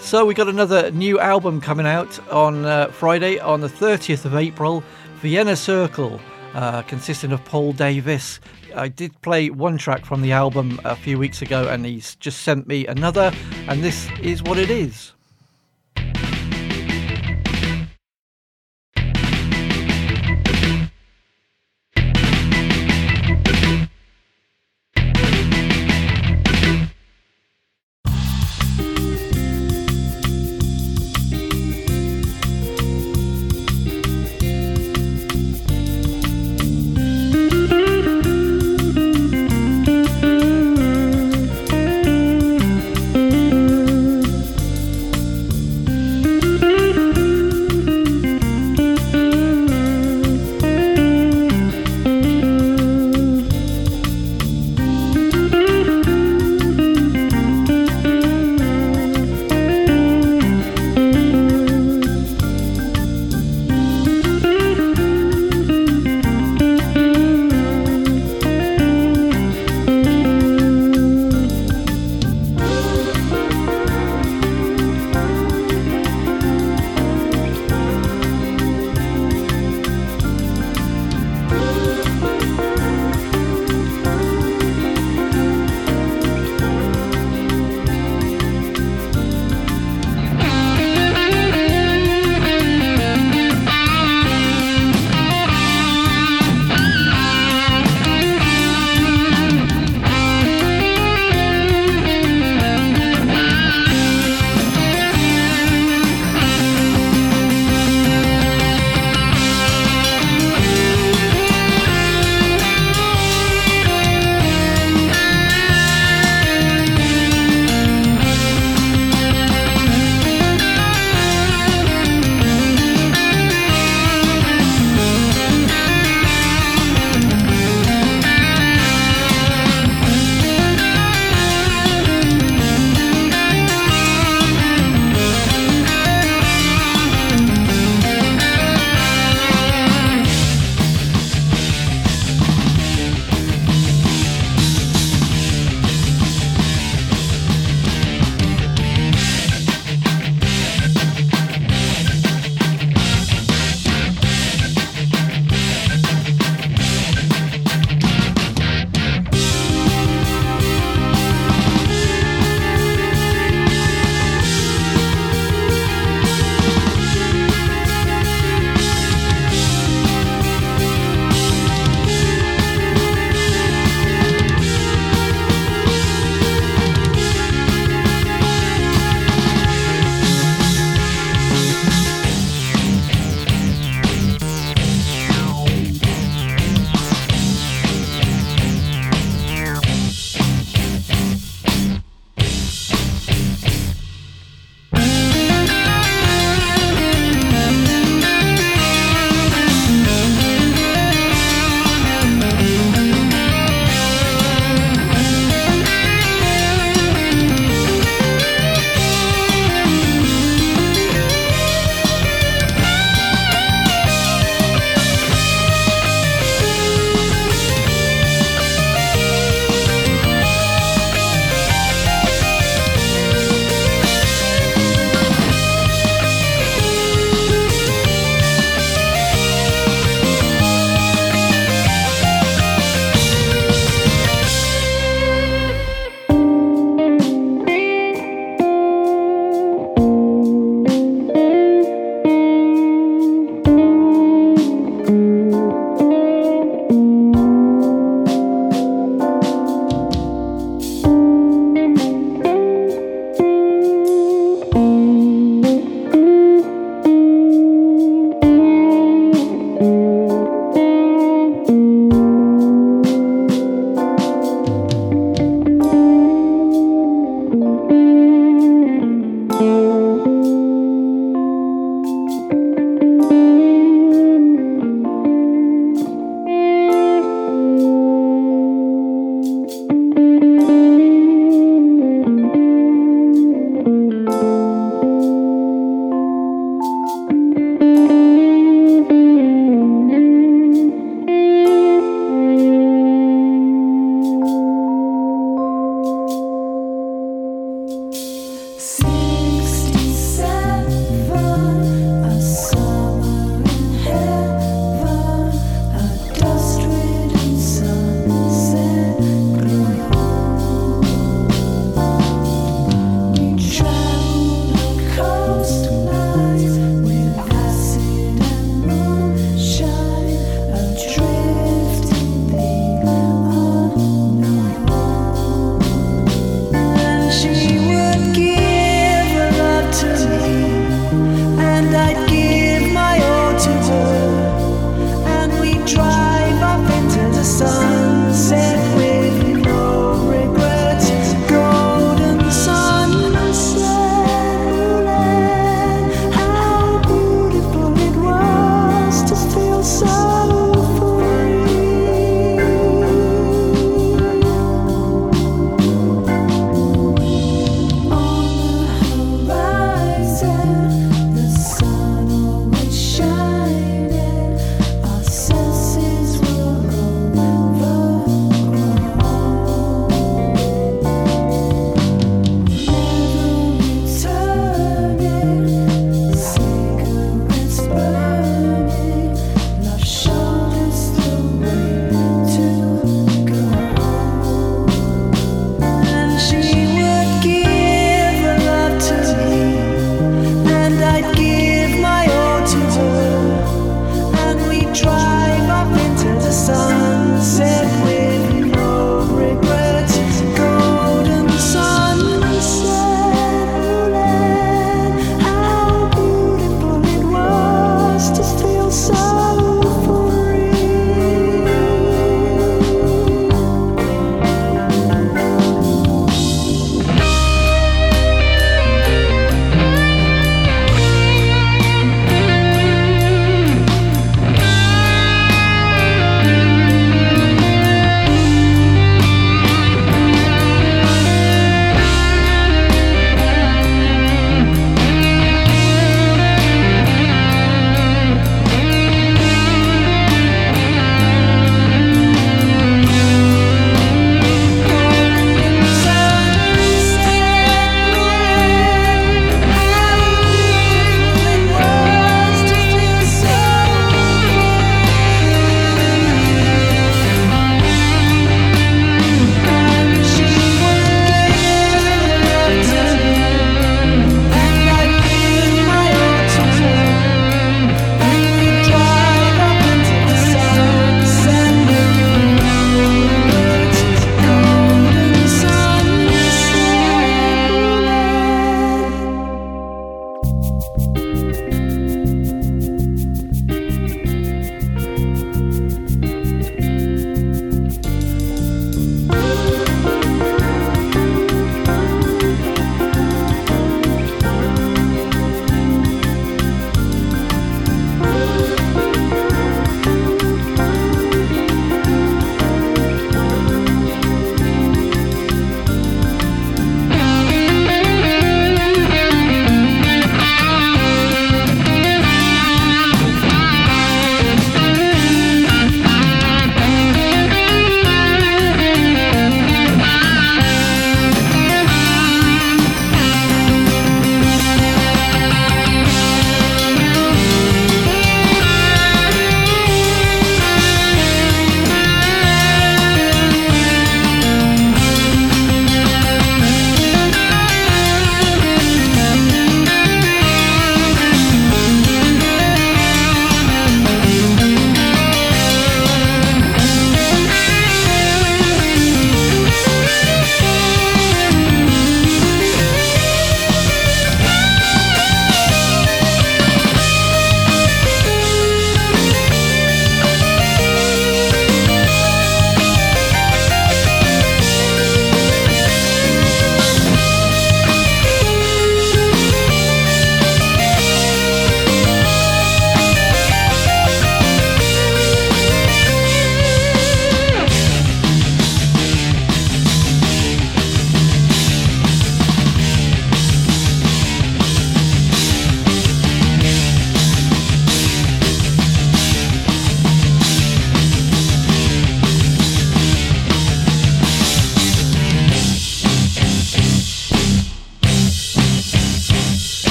[0.00, 4.34] So we got another new album coming out on uh, Friday, on the 30th of
[4.34, 4.82] April.
[5.20, 6.20] Vienna Circle,
[6.54, 8.38] uh, consisting of Paul Davis.
[8.74, 12.42] I did play one track from the album a few weeks ago, and he's just
[12.42, 13.32] sent me another,
[13.66, 15.12] and this is what it is.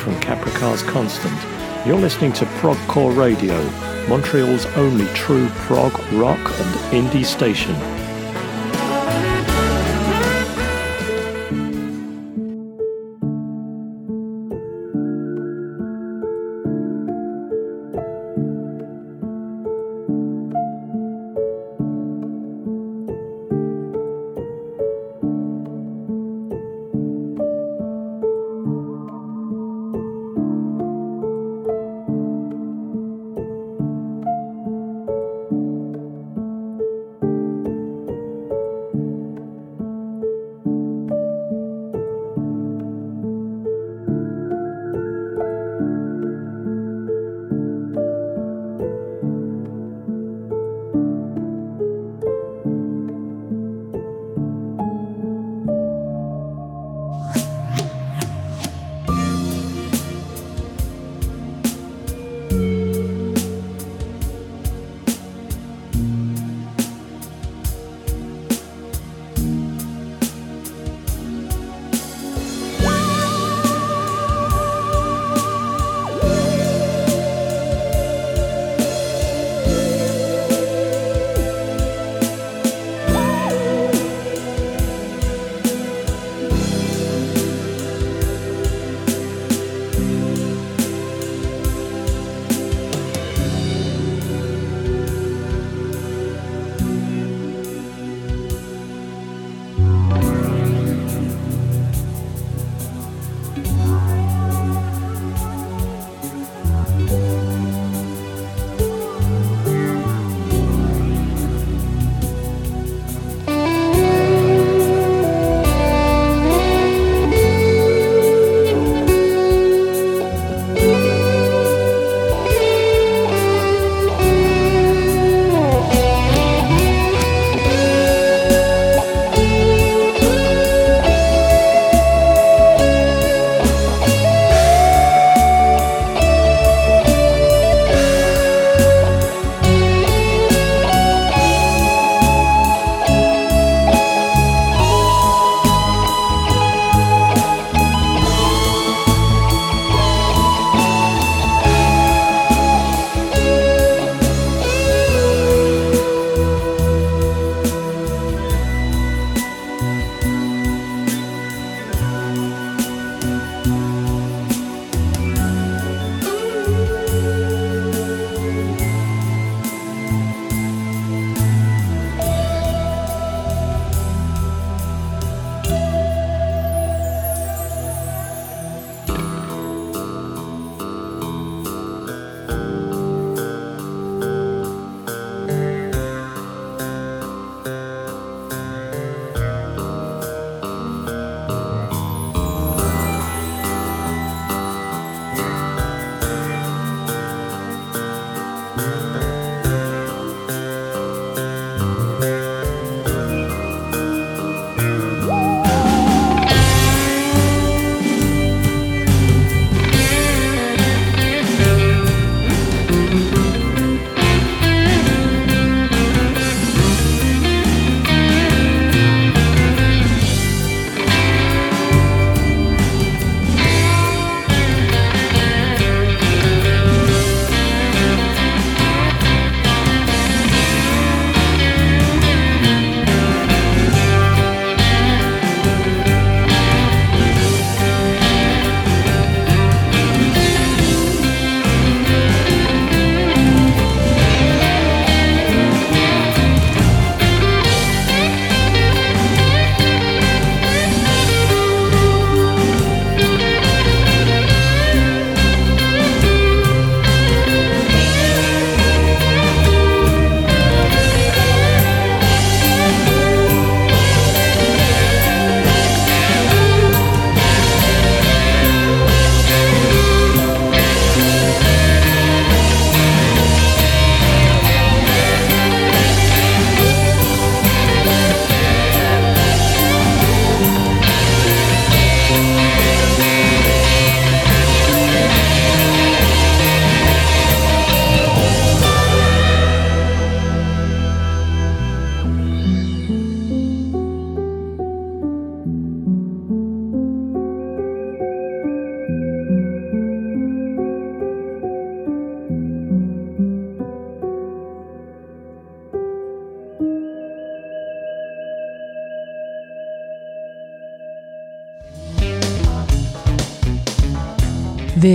[0.00, 1.38] from Kaprekar's Constant.
[1.86, 3.62] You're listening to Progcore Radio,
[4.08, 7.99] Montreal's only true prog, rock, and indie station.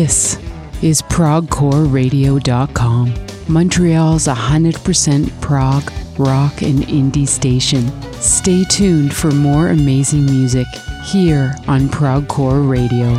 [0.06, 0.38] This
[0.84, 3.14] is ProgCoreRadio.com,
[3.48, 7.90] Montreal's 100% prog, rock, and indie station.
[8.14, 10.68] Stay tuned for more amazing music
[11.06, 13.16] here on ProgCore Radio.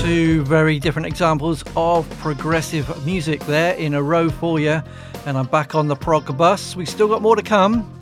[0.00, 4.80] Two very different examples of progressive music there in a row for you.
[5.26, 6.76] And I'm back on the prog bus.
[6.76, 7.92] We've still got more to come.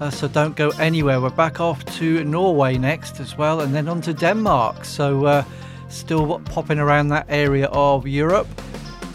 [0.00, 1.20] Uh, so don't go anywhere.
[1.20, 4.84] We're back off to Norway next as well, and then on to Denmark.
[4.84, 5.44] So uh,
[6.08, 8.48] still popping around that area of Europe.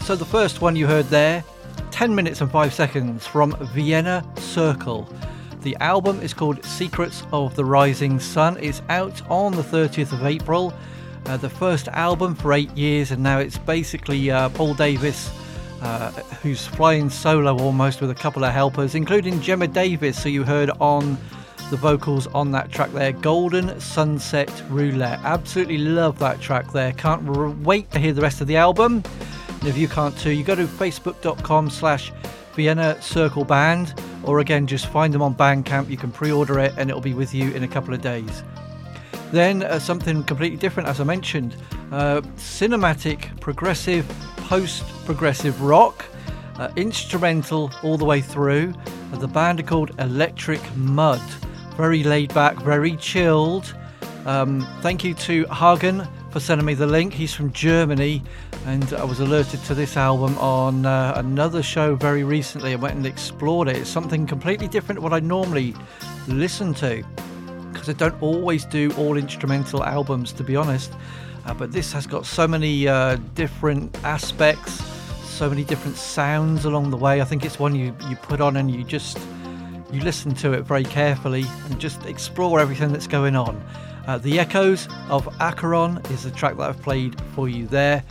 [0.02, 1.42] So the first one you heard there,
[1.90, 5.12] 10 minutes and 5 seconds from Vienna Circle.
[5.62, 8.58] The album is called Secrets of the Rising Sun.
[8.60, 10.72] It's out on the 30th of April.
[11.26, 15.32] Uh, the first album for eight years, and now it's basically uh, Paul Davis
[15.82, 16.12] uh,
[16.42, 20.70] who's flying solo almost with a couple of helpers, including Gemma Davis, who you heard
[20.78, 21.18] on
[21.74, 25.18] the vocals on that track there, Golden Sunset Roulette.
[25.24, 26.92] Absolutely love that track there.
[26.92, 27.24] Can't
[27.64, 29.02] wait to hear the rest of the album.
[29.48, 32.12] And if you can't too, you go to facebook.com slash
[32.54, 33.92] Vienna Circle Band,
[34.22, 35.90] or again, just find them on Bandcamp.
[35.90, 38.44] You can pre-order it and it'll be with you in a couple of days.
[39.32, 41.56] Then uh, something completely different, as I mentioned,
[41.90, 44.06] uh, cinematic, progressive,
[44.36, 46.04] post-progressive rock,
[46.54, 48.74] uh, instrumental all the way through.
[49.12, 51.20] Uh, the band are called Electric Mud.
[51.76, 53.74] Very laid back, very chilled.
[54.26, 57.12] Um, thank you to Hagen for sending me the link.
[57.12, 58.22] He's from Germany,
[58.66, 62.72] and I was alerted to this album on uh, another show very recently.
[62.72, 63.76] I went and explored it.
[63.76, 65.74] It's something completely different to what I normally
[66.28, 67.04] listen to
[67.72, 70.92] because I don't always do all instrumental albums, to be honest.
[71.44, 74.82] Uh, but this has got so many uh, different aspects,
[75.24, 77.20] so many different sounds along the way.
[77.20, 79.18] I think it's one you, you put on and you just
[79.94, 83.62] you listen to it very carefully and just explore everything that's going on.
[84.06, 88.04] Uh, the Echoes of Acheron is the track that I've played for you there.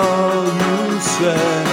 [1.22, 1.65] of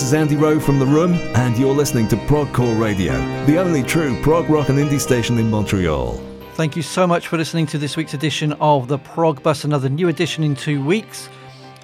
[0.00, 3.12] this is Andy Rowe from The Room, and you're listening to Progcore Radio,
[3.44, 6.14] the only true prog rock and indie station in Montreal.
[6.54, 9.90] Thank you so much for listening to this week's edition of the Prog Bus, another
[9.90, 11.28] new edition in two weeks.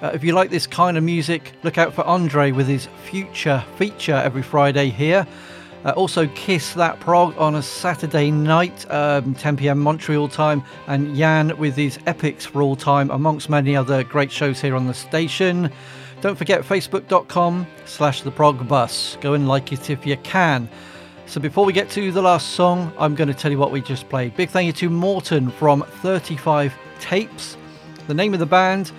[0.01, 3.63] Uh, if you like this kind of music, look out for Andre with his future
[3.77, 5.27] feature every Friday here.
[5.85, 11.15] Uh, also, Kiss That Prog on a Saturday night, um, 10 pm Montreal time, and
[11.15, 14.95] Jan with his Epics for All Time, amongst many other great shows here on the
[14.95, 15.71] station.
[16.21, 19.17] Don't forget facebook.com slash the prog bus.
[19.21, 20.67] Go and like it if you can.
[21.27, 23.81] So before we get to the last song, I'm going to tell you what we
[23.81, 24.35] just played.
[24.35, 27.57] Big thank you to Morten from 35 Tapes.
[28.07, 28.91] The name of the band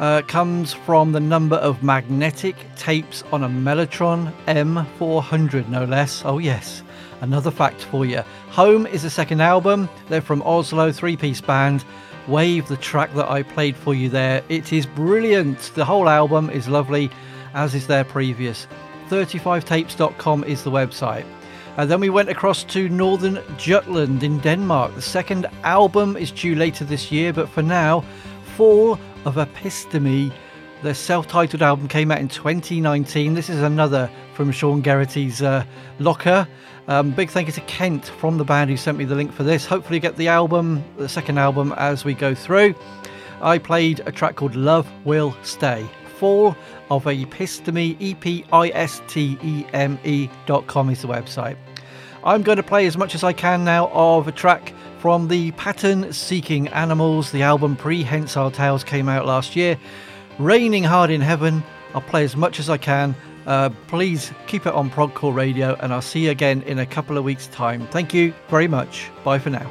[0.00, 6.22] uh, comes from the number of magnetic tapes on a Mellotron M400, no less.
[6.24, 6.82] Oh, yes,
[7.20, 8.22] another fact for you.
[8.50, 9.88] Home is the second album.
[10.08, 11.84] They're from Oslo, three piece band.
[12.28, 14.42] Wave, the track that I played for you there.
[14.48, 15.72] It is brilliant.
[15.74, 17.10] The whole album is lovely,
[17.54, 18.66] as is their previous.
[19.08, 21.24] 35tapes.com is the website.
[21.76, 24.94] And then we went across to Northern Jutland in Denmark.
[24.94, 28.02] The second album is due later this year, but for now,
[28.56, 30.32] Fall of Episteme.
[30.82, 33.34] Their self titled album came out in 2019.
[33.34, 35.64] This is another from Sean Geraghty's uh,
[35.98, 36.46] locker.
[36.88, 39.42] Um, big thank you to Kent from the band who sent me the link for
[39.42, 39.66] this.
[39.66, 42.74] Hopefully, get the album, the second album, as we go through.
[43.40, 45.84] I played a track called Love Will Stay.
[46.18, 46.56] Fall
[46.90, 51.56] of Episteme, E P I S T E M E dot com is the website.
[52.24, 55.52] I'm going to play as much as I can now of a track from the
[55.52, 57.32] Pattern Seeking Animals.
[57.32, 59.78] The album Prehensile Tales came out last year.
[60.38, 61.62] Raining Hard in Heaven.
[61.94, 63.14] I'll play as much as I can.
[63.46, 67.16] Uh, please keep it on Progcore Radio, and I'll see you again in a couple
[67.16, 67.86] of weeks' time.
[67.88, 69.10] Thank you very much.
[69.24, 69.70] Bye for now.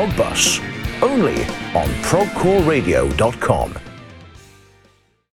[0.00, 0.60] Watkins with the Prog Bus,
[1.02, 1.44] only
[1.74, 3.69] on progcoreradio.com.